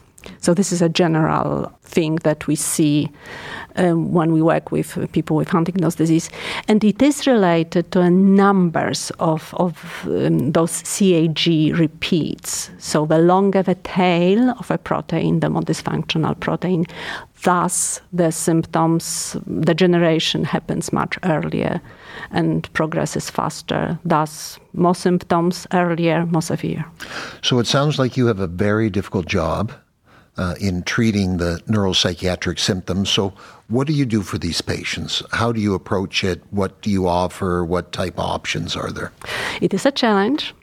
So 0.40 0.54
this 0.54 0.72
is 0.72 0.82
a 0.82 0.88
general 0.88 1.72
thing 1.82 2.16
that 2.16 2.46
we 2.46 2.54
see 2.54 3.10
um, 3.76 4.12
when 4.12 4.32
we 4.32 4.42
work 4.42 4.70
with 4.72 5.12
people 5.12 5.37
with 5.37 5.48
Huntington's 5.48 5.94
disease, 5.94 6.30
and 6.66 6.82
it 6.84 7.00
is 7.02 7.26
related 7.26 7.92
to 7.92 8.10
numbers 8.10 9.12
of 9.18 9.54
of 9.54 10.04
um, 10.06 10.52
those 10.52 10.82
CAG 10.82 11.75
repeats. 11.78 12.70
So 12.78 13.06
the 13.06 13.18
longer 13.18 13.62
the 13.62 13.76
tail 13.76 14.50
of 14.58 14.70
a 14.70 14.78
protein, 14.78 15.40
the 15.40 15.48
more 15.48 15.62
dysfunctional 15.62 16.38
protein, 16.40 16.87
thus 17.44 18.00
the 18.12 18.32
symptoms, 18.32 19.37
the 19.46 19.75
generation 19.75 20.44
happens 20.44 20.92
much 20.92 21.18
earlier 21.22 21.80
and 22.30 22.72
progresses 22.72 23.30
faster. 23.30 23.98
Thus, 24.04 24.58
more 24.72 24.94
symptoms 24.94 25.66
earlier, 25.72 26.26
more 26.26 26.42
severe. 26.42 26.84
So 27.42 27.58
it 27.60 27.66
sounds 27.66 27.98
like 27.98 28.16
you 28.16 28.26
have 28.26 28.40
a 28.40 28.48
very 28.48 28.90
difficult 28.90 29.26
job 29.26 29.72
uh, 30.38 30.54
in 30.61 30.83
treating 30.85 31.37
the 31.37 31.61
neuropsychiatric 31.66 32.59
symptoms. 32.59 33.11
So, 33.11 33.35
what 33.68 33.87
do 33.87 33.92
you 33.92 34.07
do 34.07 34.22
for 34.22 34.38
these 34.38 34.62
patients? 34.62 35.22
How 35.33 35.53
do 35.53 35.61
you 35.61 35.74
approach 35.74 36.24
it? 36.24 36.42
What 36.51 36.81
do 36.81 36.90
you 36.90 37.07
offer? 37.07 37.64
What 37.64 37.92
type 37.92 38.14
of 38.18 38.24
options 38.24 38.74
are 38.74 38.90
there? 38.90 39.12
It 39.61 39.74
is 39.74 39.85
a 39.85 39.90
challenge. 39.90 40.55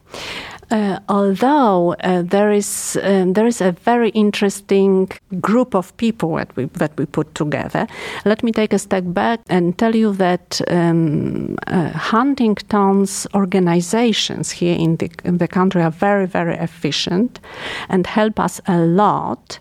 Uh, 0.71 0.99
although 1.09 1.95
uh, 2.03 2.23
there 2.23 2.51
is 2.51 2.97
um, 3.03 3.33
there 3.33 3.45
is 3.45 3.61
a 3.61 3.71
very 3.71 4.09
interesting 4.09 5.07
group 5.39 5.75
of 5.75 5.95
people 5.97 6.35
that 6.35 6.55
we 6.55 6.65
that 6.65 6.91
we 6.97 7.05
put 7.05 7.35
together. 7.35 7.87
Let 8.25 8.43
me 8.43 8.51
take 8.51 8.73
a 8.73 8.79
step 8.79 9.03
back 9.05 9.39
and 9.47 9.77
tell 9.77 9.95
you 9.95 10.13
that 10.13 10.61
um, 10.67 11.57
uh, 11.67 11.89
Huntington's 11.89 13.27
organizations 13.35 14.49
here 14.49 14.75
in 14.75 14.95
the 14.97 15.09
in 15.23 15.37
the 15.37 15.47
country 15.47 15.83
are 15.83 15.91
very 15.91 16.25
very 16.25 16.55
efficient 16.55 17.39
and 17.89 18.07
help 18.07 18.39
us 18.39 18.59
a 18.67 18.79
lot. 18.79 19.59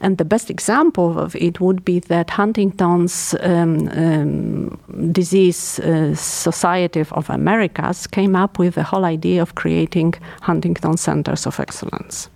And 0.00 0.16
the 0.16 0.24
best 0.24 0.50
example 0.50 1.18
of 1.18 1.36
it 1.36 1.60
would 1.60 1.84
be 1.84 2.00
that 2.00 2.30
Huntington's 2.30 3.34
um, 3.40 3.88
um 3.88 4.78
Disease 5.12 5.78
uh, 5.80 6.14
Society 6.14 7.00
of 7.00 7.30
Americas 7.30 8.06
came 8.06 8.34
up 8.34 8.58
with 8.58 8.74
the 8.74 8.82
whole 8.82 9.04
idea 9.04 9.42
of 9.42 9.54
creating 9.54 10.14
Huntington 10.46 10.96
Centers 10.96 11.46
of 11.46 11.60
Excellence. 11.60 12.30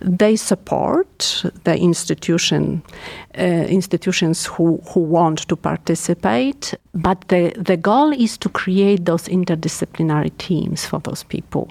They 0.00 0.36
support 0.36 1.44
the 1.64 1.76
institution, 1.76 2.82
uh, 3.38 3.42
institutions 3.68 4.46
who, 4.46 4.80
who 4.90 5.00
want 5.00 5.48
to 5.48 5.56
participate, 5.56 6.74
but 6.96 7.28
the, 7.28 7.52
the 7.56 7.76
goal 7.76 8.12
is 8.12 8.38
to 8.38 8.48
create 8.48 9.04
those 9.04 9.28
interdisciplinary 9.28 10.36
teams 10.38 10.86
for 10.86 10.98
those 11.00 11.22
people. 11.24 11.70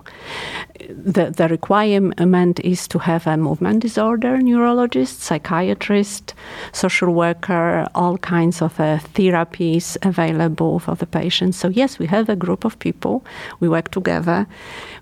The, 0.90 1.32
the 1.32 1.48
requirement 1.48 2.60
is 2.60 2.88
to 2.90 3.00
have 3.00 3.26
a 3.26 3.36
movement 3.36 3.82
disorder 3.82 4.38
neurologist, 4.38 5.22
psychiatrist, 5.22 6.36
social 6.74 7.12
worker, 7.14 7.88
all 7.96 8.18
kinds 8.20 8.62
of 8.62 8.80
uh, 8.80 9.00
therapies 9.14 9.98
available 10.04 10.80
for 10.80 10.96
the 10.96 11.08
patients. 11.08 11.58
So, 11.58 11.70
yes, 11.70 11.98
we 11.98 12.06
have 12.08 12.30
a 12.30 12.36
group 12.36 12.64
of 12.64 12.78
people, 12.78 13.26
we 13.60 13.68
work 13.68 13.90
together, 13.90 14.46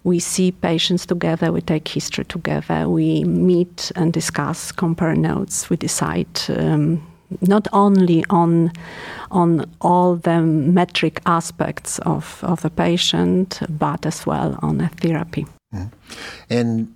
we 0.03 0.19
see 0.19 0.51
patients 0.51 1.05
together, 1.05 1.51
we 1.51 1.61
take 1.61 1.87
history 1.87 2.25
together, 2.25 2.87
we 2.87 3.25
meet 3.25 3.91
and 3.95 4.13
discuss, 4.13 4.71
compare 4.71 5.15
notes, 5.15 5.69
we 5.69 5.75
decide. 5.75 6.27
Um, 6.49 7.01
not 7.41 7.67
only 7.73 8.23
on 8.29 8.71
on 9.31 9.65
all 9.81 10.15
the 10.15 10.41
metric 10.41 11.19
aspects 11.25 11.99
of, 11.99 12.39
of 12.43 12.61
the 12.61 12.69
patient, 12.69 13.59
but 13.67 14.05
as 14.05 14.25
well 14.27 14.59
on 14.61 14.79
a 14.79 14.89
therapy. 14.89 15.45
Mm. 15.73 15.91
And 16.49 16.95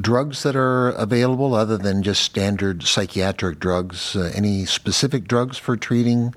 drugs 0.00 0.42
that 0.44 0.54
are 0.54 0.90
available 0.90 1.54
other 1.54 1.76
than 1.76 2.02
just 2.02 2.22
standard 2.22 2.84
psychiatric 2.84 3.58
drugs, 3.58 4.14
uh, 4.14 4.30
any 4.34 4.64
specific 4.64 5.26
drugs 5.26 5.58
for 5.58 5.76
treating 5.76 6.34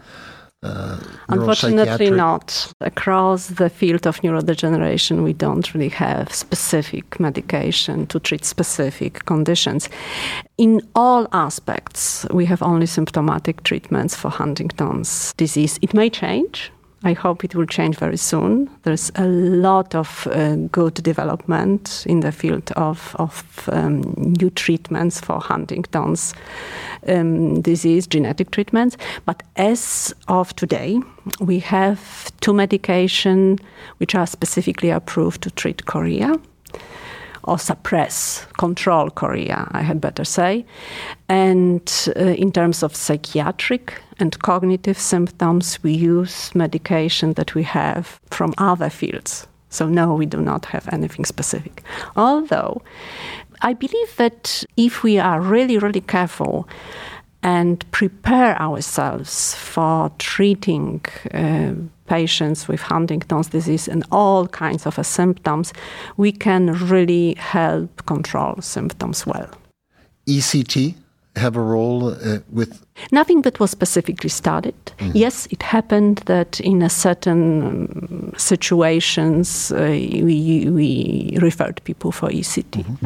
uh, 0.61 0.99
Unfortunately, 1.29 2.09
not. 2.09 2.73
Across 2.81 3.47
the 3.47 3.69
field 3.69 4.05
of 4.05 4.19
neurodegeneration, 4.21 5.23
we 5.23 5.31
don't 5.31 5.73
really 5.73 5.89
have 5.89 6.33
specific 6.33 7.19
medication 7.19 8.07
to 8.07 8.19
treat 8.19 8.43
specific 8.43 9.25
conditions. 9.25 9.89
In 10.57 10.81
all 10.95 11.27
aspects, 11.31 12.25
we 12.31 12.45
have 12.45 12.61
only 12.61 12.87
symptomatic 12.87 13.63
treatments 13.63 14.15
for 14.15 14.29
Huntington's 14.29 15.33
disease. 15.37 15.79
It 15.81 15.93
may 15.93 16.09
change 16.09 16.71
I 17.03 17.13
hope 17.13 17.45
it 17.45 17.55
will 17.55 17.65
change 17.65 17.97
very 17.97 18.17
soon. 18.17 18.69
There's 18.83 19.09
a 19.15 19.25
lot 19.25 19.95
of 19.95 20.27
uh, 20.27 20.55
good 20.69 20.95
development 20.95 22.03
in 22.05 22.19
the 22.19 22.31
field 22.31 22.73
of, 22.75 23.15
of 23.17 23.69
um, 23.71 24.01
new 24.17 24.49
treatments 24.49 25.21
for 25.21 25.39
Huntington's 25.39 26.33
um, 27.07 27.61
disease, 27.61 28.05
genetic 28.05 28.51
treatments. 28.51 28.97
But 29.25 29.43
as 29.55 30.13
of 30.27 30.53
today, 30.57 30.99
we 31.39 31.59
have 31.59 32.31
two 32.41 32.51
medications 32.51 33.61
which 33.97 34.13
are 34.13 34.27
specifically 34.27 34.89
approved 34.89 35.41
to 35.43 35.51
treat 35.51 35.85
chorea 35.85 36.35
or 37.49 37.57
suppress, 37.57 38.45
control 38.57 39.09
chorea, 39.09 39.67
I 39.71 39.81
had 39.81 39.99
better 39.99 40.23
say. 40.23 40.65
And 41.27 41.91
uh, 42.15 42.35
in 42.43 42.51
terms 42.51 42.83
of 42.83 42.95
psychiatric 42.95 44.01
and 44.19 44.37
cognitive 44.39 44.99
symptoms, 44.99 45.81
we 45.83 45.93
use 45.93 46.53
medication 46.53 47.33
that 47.33 47.55
we 47.55 47.63
have 47.63 48.19
from 48.29 48.53
other 48.59 48.89
fields. 48.89 49.47
So, 49.69 49.87
no, 49.87 50.13
we 50.13 50.25
do 50.25 50.41
not 50.41 50.65
have 50.65 50.87
anything 50.91 51.25
specific. 51.25 51.83
Although, 52.15 52.81
I 53.61 53.73
believe 53.73 54.15
that 54.17 54.63
if 54.77 55.03
we 55.03 55.19
are 55.19 55.41
really, 55.41 55.77
really 55.77 56.01
careful, 56.01 56.67
and 57.41 57.89
prepare 57.91 58.61
ourselves 58.61 59.55
for 59.55 60.11
treating 60.17 61.01
uh, 61.33 61.73
patients 62.07 62.67
with 62.67 62.81
Huntington's 62.81 63.47
disease 63.47 63.87
and 63.87 64.03
all 64.11 64.47
kinds 64.47 64.85
of 64.85 64.99
uh, 64.99 65.03
symptoms, 65.03 65.73
we 66.17 66.31
can 66.31 66.73
really 66.89 67.35
help 67.35 68.05
control 68.05 68.55
symptoms 68.61 69.25
well. 69.25 69.49
ECT 70.27 70.95
have 71.35 71.55
a 71.55 71.61
role 71.61 72.09
uh, 72.09 72.39
with? 72.51 72.85
Nothing 73.11 73.43
that 73.43 73.59
was 73.59 73.71
specifically 73.71 74.29
studied. 74.29 74.75
Mm-hmm. 74.97 75.11
Yes, 75.15 75.47
it 75.51 75.63
happened 75.63 76.17
that 76.25 76.59
in 76.59 76.81
a 76.81 76.89
certain 76.89 77.63
um, 77.63 78.33
situations 78.37 79.71
uh, 79.71 79.77
we, 79.77 80.67
we 80.69 81.37
referred 81.41 81.81
people 81.83 82.11
for 82.11 82.29
ECT. 82.29 82.83
Mm-hmm. 82.83 83.05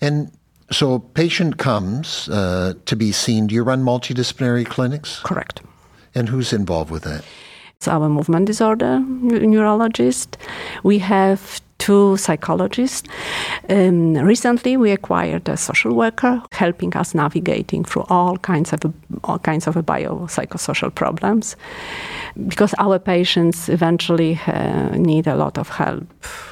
And 0.00 0.30
so 0.70 0.94
a 0.94 1.00
patient 1.00 1.58
comes 1.58 2.28
uh, 2.28 2.74
to 2.84 2.96
be 2.96 3.12
seen. 3.12 3.46
Do 3.46 3.54
you 3.54 3.62
run 3.62 3.82
multidisciplinary 3.82 4.66
clinics? 4.66 5.20
Correct. 5.20 5.60
And 6.14 6.28
who's 6.28 6.52
involved 6.52 6.90
with 6.90 7.02
that? 7.04 7.24
It's 7.76 7.88
our 7.88 8.08
movement 8.08 8.46
disorder 8.46 9.00
neurologist. 9.00 10.38
We 10.82 10.98
have 11.00 11.60
two 11.78 12.16
psychologists. 12.16 13.06
Um, 13.68 14.14
recently, 14.14 14.78
we 14.78 14.92
acquired 14.92 15.46
a 15.48 15.58
social 15.58 15.94
worker 15.94 16.42
helping 16.52 16.96
us 16.96 17.14
navigating 17.14 17.84
through 17.84 18.06
all 18.08 18.38
kinds 18.38 18.72
of 18.72 18.80
all 19.24 19.38
kinds 19.38 19.66
of 19.66 19.74
biopsychosocial 19.74 20.94
problems, 20.94 21.56
because 22.48 22.74
our 22.78 22.98
patients 22.98 23.68
eventually 23.68 24.40
uh, 24.46 24.96
need 24.96 25.26
a 25.26 25.36
lot 25.36 25.58
of 25.58 25.68
help 25.68 26.06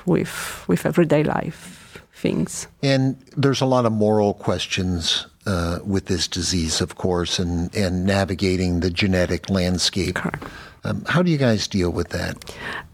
with 0.05 0.65
with 0.69 0.85
everyday 0.85 1.25
life 1.25 1.84
things. 2.25 2.69
And 2.83 3.17
there's 3.37 3.61
a 3.61 3.67
lot 3.67 3.85
of 3.87 3.93
moral 3.93 4.33
questions 4.35 5.27
uh, 5.47 5.79
with 5.85 6.07
this 6.07 6.29
disease, 6.29 6.81
of 6.81 6.95
course, 6.95 7.43
and 7.43 7.77
and 7.77 8.07
navigating 8.07 8.81
the 8.81 8.91
genetic 8.91 9.51
landscape. 9.51 10.15
Correct. 10.15 10.45
Um, 10.87 11.03
how 11.07 11.23
do 11.23 11.31
you 11.31 11.39
guys 11.39 11.69
deal 11.69 11.91
with 11.91 12.09
that? 12.09 12.35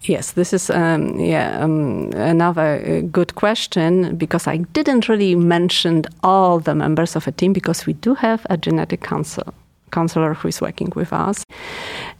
Yes, 0.03 0.33
this 0.33 0.53
is 0.53 0.71
um, 0.71 1.19
yeah 1.19 1.65
um, 1.65 2.11
another 2.15 2.71
uh, 2.87 3.01
good 3.11 3.35
question 3.35 4.17
because 4.17 4.51
I 4.55 4.59
didn't 4.73 5.09
really 5.09 5.35
mention 5.37 6.05
all 6.23 6.61
the 6.61 6.75
members 6.75 7.17
of 7.17 7.27
a 7.27 7.33
team 7.33 7.53
because 7.53 7.87
we 7.87 7.95
do 7.95 8.15
have 8.15 8.47
a 8.51 8.57
genetic 8.57 9.01
counselor, 9.01 9.53
counselor 9.91 10.35
who 10.35 10.49
is 10.49 10.61
working 10.61 10.93
with 10.97 11.13
us. 11.13 11.45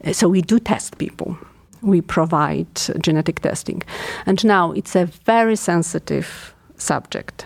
Uh, 0.05 0.13
so 0.13 0.29
we 0.29 0.41
do 0.41 0.59
test 0.59 0.97
people. 0.97 1.37
We 1.81 2.01
provide 2.01 2.75
genetic 3.01 3.39
testing, 3.39 3.81
and 4.25 4.43
now 4.45 4.73
it's 4.75 4.95
a 4.95 5.05
very 5.25 5.55
sensitive 5.55 6.53
subject. 6.81 7.45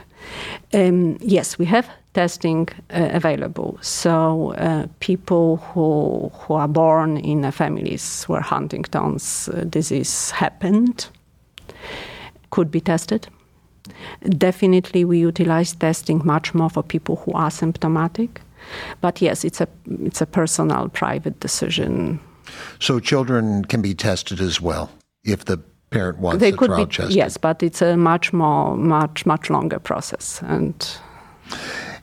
Um, 0.73 1.17
yes, 1.21 1.59
we 1.59 1.65
have 1.65 1.87
testing 2.13 2.67
uh, 2.89 3.09
available. 3.13 3.77
So 3.81 4.53
uh, 4.53 4.87
people 4.99 5.57
who 5.57 6.31
who 6.33 6.55
are 6.55 6.67
born 6.67 7.17
in 7.17 7.51
families 7.51 8.25
where 8.27 8.41
Huntington's 8.41 9.49
uh, 9.49 9.65
disease 9.69 10.31
happened 10.31 11.07
could 12.49 12.71
be 12.71 12.81
tested. 12.81 13.27
Definitely, 14.37 15.05
we 15.05 15.19
utilize 15.19 15.75
testing 15.75 16.21
much 16.25 16.53
more 16.53 16.69
for 16.69 16.83
people 16.83 17.15
who 17.15 17.33
are 17.33 17.51
symptomatic. 17.51 18.41
But 19.01 19.21
yes, 19.21 19.43
it's 19.43 19.61
a 19.61 19.67
it's 20.05 20.21
a 20.21 20.25
personal, 20.25 20.89
private 20.89 21.39
decision. 21.39 22.19
So 22.79 22.99
children 22.99 23.65
can 23.65 23.81
be 23.81 23.93
tested 23.93 24.39
as 24.41 24.61
well 24.61 24.89
if 25.23 25.45
the 25.45 25.57
parent 25.89 26.19
wants 26.19 26.39
they 26.39 26.51
the 26.51 26.57
could 26.57 26.75
be, 26.75 26.85
tested. 26.85 27.15
Yes, 27.15 27.37
but 27.37 27.63
it's 27.63 27.81
a 27.81 27.95
much 27.95 28.33
more, 28.33 28.75
much, 28.75 29.25
much 29.25 29.49
longer 29.49 29.79
process. 29.79 30.41
And 30.43 30.97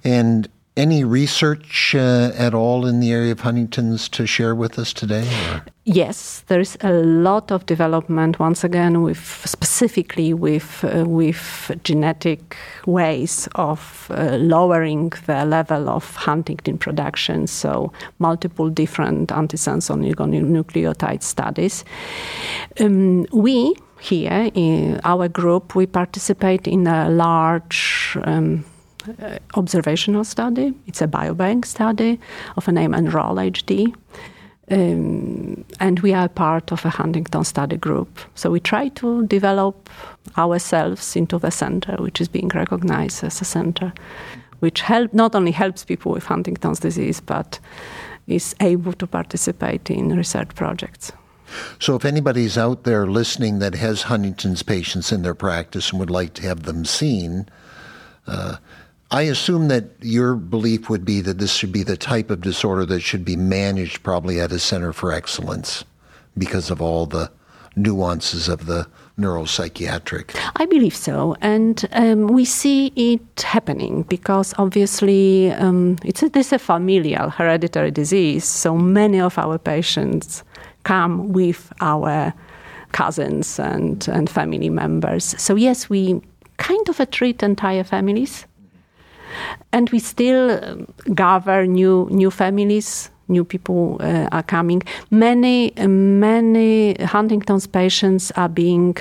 and 0.04 0.48
any 0.76 1.04
research 1.04 1.94
uh, 1.94 2.32
at 2.36 2.54
all 2.54 2.86
in 2.86 3.00
the 3.00 3.12
area 3.12 3.32
of 3.32 3.40
huntingtin's 3.40 4.08
to 4.08 4.26
share 4.26 4.54
with 4.54 4.78
us 4.78 4.92
today? 4.92 5.28
Or? 5.50 5.64
Yes, 5.84 6.44
there 6.46 6.60
is 6.60 6.78
a 6.80 6.92
lot 6.92 7.50
of 7.50 7.66
development. 7.66 8.38
Once 8.38 8.64
again, 8.64 9.02
with 9.02 9.42
specifically 9.44 10.32
with 10.32 10.84
uh, 10.84 11.04
with 11.04 11.72
genetic 11.84 12.56
ways 12.86 13.48
of 13.56 14.10
uh, 14.10 14.36
lowering 14.36 15.12
the 15.26 15.44
level 15.44 15.88
of 15.88 16.14
Huntington 16.16 16.78
production. 16.78 17.46
So 17.46 17.92
multiple 18.18 18.70
different 18.70 19.30
antisense 19.30 19.90
oligonucleotide 19.90 21.22
studies. 21.22 21.84
Um, 22.80 23.26
we 23.32 23.74
here 24.00 24.50
in 24.54 25.00
our 25.04 25.28
group 25.28 25.74
we 25.74 25.86
participate 25.86 26.66
in 26.66 26.86
a 26.86 27.08
large. 27.10 28.16
Um, 28.24 28.64
observational 29.54 30.24
study. 30.24 30.74
It's 30.86 31.02
a 31.02 31.08
biobank 31.08 31.64
study 31.64 32.20
of 32.56 32.68
a 32.68 32.72
name 32.72 32.94
Enroll 32.94 33.36
HD. 33.36 33.94
Um, 34.70 35.64
and 35.80 36.00
we 36.00 36.14
are 36.14 36.28
part 36.28 36.72
of 36.72 36.84
a 36.84 36.88
Huntington 36.88 37.44
study 37.44 37.76
group. 37.76 38.20
So 38.34 38.50
we 38.50 38.60
try 38.60 38.88
to 38.88 39.26
develop 39.26 39.90
ourselves 40.38 41.16
into 41.16 41.38
the 41.38 41.50
center, 41.50 41.96
which 41.96 42.20
is 42.20 42.28
being 42.28 42.48
recognized 42.48 43.24
as 43.24 43.40
a 43.40 43.44
center, 43.44 43.92
which 44.60 44.80
help, 44.80 45.12
not 45.12 45.34
only 45.34 45.50
helps 45.50 45.84
people 45.84 46.12
with 46.12 46.24
Huntington's 46.24 46.80
disease, 46.80 47.20
but 47.20 47.58
is 48.26 48.54
able 48.60 48.92
to 48.94 49.06
participate 49.06 49.90
in 49.90 50.16
research 50.16 50.54
projects. 50.54 51.12
So, 51.78 51.96
if 51.96 52.04
anybody's 52.04 52.56
out 52.56 52.84
there 52.84 53.06
listening 53.06 53.58
that 53.58 53.74
has 53.74 54.02
Huntington's 54.02 54.62
patients 54.62 55.12
in 55.12 55.22
their 55.22 55.34
practice 55.34 55.90
and 55.90 56.00
would 56.00 56.08
like 56.08 56.32
to 56.34 56.42
have 56.42 56.62
them 56.62 56.86
seen, 56.86 57.46
uh, 58.26 58.56
I 59.12 59.22
assume 59.22 59.68
that 59.68 59.84
your 60.00 60.34
belief 60.34 60.88
would 60.88 61.04
be 61.04 61.20
that 61.20 61.36
this 61.36 61.52
should 61.52 61.70
be 61.70 61.82
the 61.82 61.98
type 61.98 62.30
of 62.30 62.40
disorder 62.40 62.86
that 62.86 63.00
should 63.00 63.26
be 63.26 63.36
managed 63.36 64.02
probably 64.02 64.40
at 64.40 64.52
a 64.52 64.58
center 64.58 64.94
for 64.94 65.12
excellence 65.12 65.84
because 66.38 66.70
of 66.70 66.80
all 66.80 67.04
the 67.04 67.30
nuances 67.76 68.48
of 68.48 68.64
the 68.64 68.88
neuropsychiatric. 69.18 70.34
I 70.56 70.64
believe 70.64 70.96
so, 70.96 71.36
and 71.42 71.86
um, 71.92 72.28
we 72.28 72.46
see 72.46 72.86
it 72.96 73.42
happening 73.42 74.04
because 74.04 74.54
obviously 74.56 75.52
um, 75.52 75.98
it's 76.06 76.22
a, 76.22 76.30
this 76.30 76.46
is 76.46 76.52
a 76.54 76.58
familial 76.58 77.28
hereditary 77.28 77.90
disease. 77.90 78.46
So 78.46 78.78
many 78.78 79.20
of 79.20 79.36
our 79.36 79.58
patients 79.58 80.42
come 80.84 81.34
with 81.34 81.70
our 81.82 82.32
cousins 82.92 83.58
and, 83.58 84.08
and 84.08 84.30
family 84.30 84.70
members. 84.70 85.34
So 85.36 85.54
yes, 85.54 85.90
we 85.90 86.22
kind 86.56 86.88
of 86.88 87.10
treat 87.10 87.42
entire 87.42 87.84
families 87.84 88.46
and 89.72 89.90
we 89.90 89.98
still 89.98 90.62
um, 90.64 90.86
gather 91.14 91.66
new 91.66 92.08
new 92.10 92.30
families 92.30 93.10
new 93.32 93.44
people 93.44 93.96
uh, 94.00 94.28
are 94.30 94.42
coming. 94.42 94.82
Many 95.10 95.72
many 95.86 96.94
huntington's 97.02 97.66
patients 97.66 98.30
are 98.32 98.48
being 98.48 98.96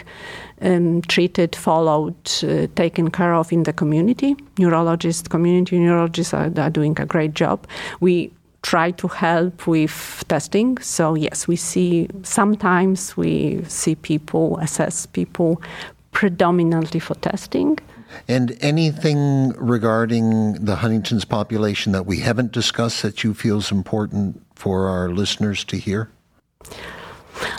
um, 0.61 1.01
treated 1.03 1.55
followed 1.55 2.15
uh, 2.43 2.67
taken 2.75 3.11
care 3.11 3.33
of 3.33 3.51
in 3.51 3.63
the 3.63 3.73
community. 3.73 4.35
Neurologists 4.57 5.27
community 5.27 5.79
neurologists 5.79 6.33
are, 6.33 6.51
are 6.57 6.69
doing 6.69 6.99
a 6.99 7.05
great 7.05 7.33
job. 7.33 7.67
We 7.99 8.31
try 8.61 8.91
to 8.91 9.07
help 9.07 9.67
with 9.67 10.23
testing. 10.27 10.77
So 10.79 11.15
yes 11.15 11.47
we 11.47 11.55
see 11.55 12.07
sometimes 12.23 13.17
we 13.17 13.63
see 13.67 13.95
people 13.95 14.57
assess 14.59 15.05
people 15.05 15.61
predominantly 16.11 16.99
for 16.99 17.15
testing 17.15 17.79
and 18.27 18.57
anything 18.61 19.49
regarding 19.51 20.53
the 20.53 20.77
Huntington's 20.77 21.25
population 21.25 21.91
that 21.91 22.05
we 22.05 22.19
haven't 22.19 22.51
discussed 22.51 23.01
that 23.01 23.23
you 23.23 23.33
feel 23.33 23.57
is 23.59 23.71
important 23.71 24.41
for 24.55 24.87
our 24.87 25.09
listeners 25.09 25.63
to 25.65 25.77
hear? 25.77 26.09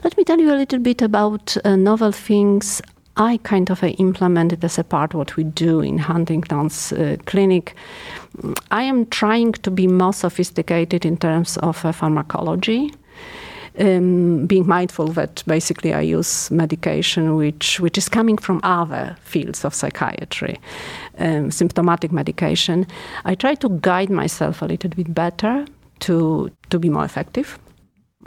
Let 0.05 0.17
me 0.17 0.25
tell 0.25 0.39
you 0.39 0.53
a 0.53 0.57
little 0.57 0.79
bit 0.79 1.03
about 1.03 1.57
uh, 1.65 1.77
novel 1.77 2.13
things 2.13 2.83
I 3.17 3.39
kind 3.43 3.71
of 3.71 3.83
uh, 3.83 3.89
implemented 3.89 4.65
as 4.65 4.79
a 4.79 4.85
part 4.85 5.15
what 5.15 5.37
we 5.37 5.45
do 5.45 5.81
in 5.81 5.99
Huntington's 5.99 6.93
uh, 6.93 7.17
clinic. 7.27 7.75
I 8.71 8.83
am 8.85 9.07
trying 9.07 9.53
to 9.53 9.71
be 9.71 9.87
more 9.87 10.13
sophisticated 10.13 11.05
in 11.05 11.19
terms 11.19 11.59
of 11.59 11.85
uh, 11.85 11.93
pharmacology 11.93 12.93
um, 13.79 14.47
being 14.47 14.67
mindful 14.67 15.09
that 15.09 15.43
basically 15.47 15.95
I 15.95 16.01
use 16.01 16.51
medication 16.51 17.37
which 17.37 17.81
which 17.81 17.99
is 17.99 18.09
coming 18.09 18.39
from 18.39 18.61
other 18.63 19.17
fields 19.25 19.65
of 19.65 19.75
psychiatry, 19.75 20.59
um, 21.19 21.51
symptomatic 21.51 22.13
medication. 22.13 22.87
I 23.25 23.35
try 23.35 23.55
to 23.57 23.69
guide 23.81 24.11
myself 24.11 24.63
a 24.63 24.67
little 24.67 24.91
bit 24.91 25.15
better 25.15 25.67
to 26.01 26.51
to 26.71 26.79
be 26.79 26.91
more 26.91 27.05
effective. 27.05 27.59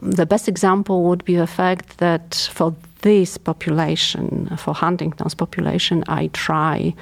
The 0.02 0.26
best 0.26 0.48
example 0.50 1.04
would 1.04 1.24
be 1.24 1.36
the 1.36 1.48
fact 1.48 2.00
that 2.00 2.50
for 2.52 2.76
this 3.02 3.38
population, 3.38 4.48
for 4.58 4.74
Huntington's 4.74 5.36
population, 5.36 6.04
I 6.08 6.28
try 6.34 6.94